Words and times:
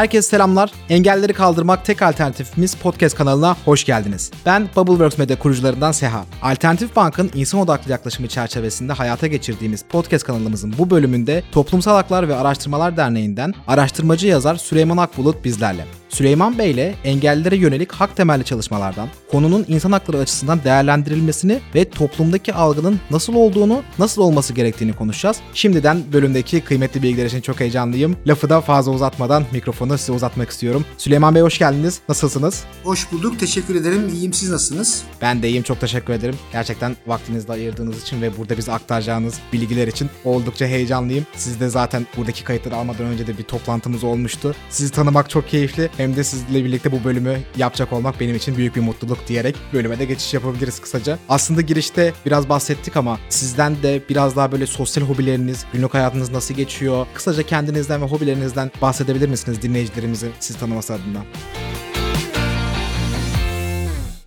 Herkese 0.00 0.28
selamlar. 0.28 0.72
Engelleri 0.88 1.32
kaldırmak 1.32 1.84
tek 1.84 2.02
alternatifimiz 2.02 2.74
podcast 2.74 3.16
kanalına 3.16 3.56
hoş 3.64 3.84
geldiniz. 3.84 4.30
Ben 4.46 4.68
Bubbleworks 4.76 5.18
Media 5.18 5.38
kurucularından 5.38 5.92
Seha. 5.92 6.24
Alternatif 6.42 6.96
Bank'ın 6.96 7.30
insan 7.34 7.60
odaklı 7.60 7.90
yaklaşımı 7.90 8.28
çerçevesinde 8.28 8.92
hayata 8.92 9.26
geçirdiğimiz 9.26 9.84
podcast 9.84 10.24
kanalımızın 10.24 10.74
bu 10.78 10.90
bölümünde 10.90 11.42
Toplumsal 11.52 11.94
Haklar 11.94 12.28
ve 12.28 12.34
Araştırmalar 12.34 12.96
Derneği'nden 12.96 13.54
araştırmacı 13.66 14.26
yazar 14.26 14.56
Süleyman 14.56 14.96
Akbulut 14.96 15.44
bizlerle. 15.44 15.99
Süleyman 16.10 16.58
Bey 16.58 16.70
ile 16.70 16.94
engellilere 17.04 17.56
yönelik 17.56 17.92
hak 17.92 18.16
temelli 18.16 18.44
çalışmalardan, 18.44 19.08
konunun 19.30 19.64
insan 19.68 19.92
hakları 19.92 20.18
açısından 20.18 20.64
değerlendirilmesini 20.64 21.60
ve 21.74 21.90
toplumdaki 21.90 22.54
algının 22.54 23.00
nasıl 23.10 23.34
olduğunu, 23.34 23.82
nasıl 23.98 24.22
olması 24.22 24.52
gerektiğini 24.52 24.92
konuşacağız. 24.92 25.36
Şimdiden 25.54 26.02
bölümdeki 26.12 26.60
kıymetli 26.60 27.02
bilgiler 27.02 27.26
için 27.26 27.40
çok 27.40 27.60
heyecanlıyım. 27.60 28.16
Lafı 28.26 28.50
da 28.50 28.60
fazla 28.60 28.92
uzatmadan 28.92 29.44
mikrofonu 29.52 29.98
size 29.98 30.12
uzatmak 30.12 30.50
istiyorum. 30.50 30.84
Süleyman 30.98 31.34
Bey 31.34 31.42
hoş 31.42 31.58
geldiniz. 31.58 32.00
Nasılsınız? 32.08 32.64
Hoş 32.84 33.12
bulduk. 33.12 33.40
Teşekkür 33.40 33.74
ederim. 33.74 34.08
İyiyim. 34.14 34.32
Siz 34.32 34.50
nasılsınız? 34.50 35.02
Ben 35.22 35.42
de 35.42 35.48
iyiyim. 35.48 35.62
Çok 35.62 35.80
teşekkür 35.80 36.12
ederim. 36.12 36.36
Gerçekten 36.52 36.96
vaktinizi 37.06 37.48
de 37.48 37.52
ayırdığınız 37.52 38.02
için 38.02 38.22
ve 38.22 38.36
burada 38.38 38.56
bize 38.58 38.72
aktaracağınız 38.72 39.34
bilgiler 39.52 39.88
için 39.88 40.10
oldukça 40.24 40.66
heyecanlıyım. 40.66 41.26
Siz 41.36 41.60
de 41.60 41.68
zaten 41.68 42.06
buradaki 42.16 42.44
kayıtları 42.44 42.76
almadan 42.76 43.06
önce 43.06 43.26
de 43.26 43.38
bir 43.38 43.42
toplantımız 43.42 44.04
olmuştu. 44.04 44.54
Sizi 44.70 44.92
tanımak 44.92 45.30
çok 45.30 45.48
keyifli 45.48 45.90
hem 46.00 46.16
de 46.16 46.24
sizle 46.24 46.64
birlikte 46.64 46.92
bu 46.92 47.04
bölümü 47.04 47.38
yapacak 47.56 47.92
olmak 47.92 48.20
benim 48.20 48.36
için 48.36 48.56
büyük 48.56 48.76
bir 48.76 48.80
mutluluk 48.80 49.28
diyerek 49.28 49.56
bölüme 49.72 49.98
de 49.98 50.04
geçiş 50.04 50.34
yapabiliriz 50.34 50.80
kısaca. 50.80 51.18
Aslında 51.28 51.60
girişte 51.60 52.12
biraz 52.26 52.48
bahsettik 52.48 52.96
ama 52.96 53.18
sizden 53.28 53.82
de 53.82 54.02
biraz 54.08 54.36
daha 54.36 54.52
böyle 54.52 54.66
sosyal 54.66 55.04
hobileriniz, 55.04 55.64
günlük 55.72 55.94
hayatınız 55.94 56.30
nasıl 56.30 56.54
geçiyor? 56.54 57.06
Kısaca 57.14 57.42
kendinizden 57.42 58.02
ve 58.02 58.06
hobilerinizden 58.06 58.70
bahsedebilir 58.82 59.28
misiniz 59.28 59.62
dinleyicilerimizi 59.62 60.28
sizi 60.40 60.58
tanıması 60.58 60.94
adına? 60.94 61.24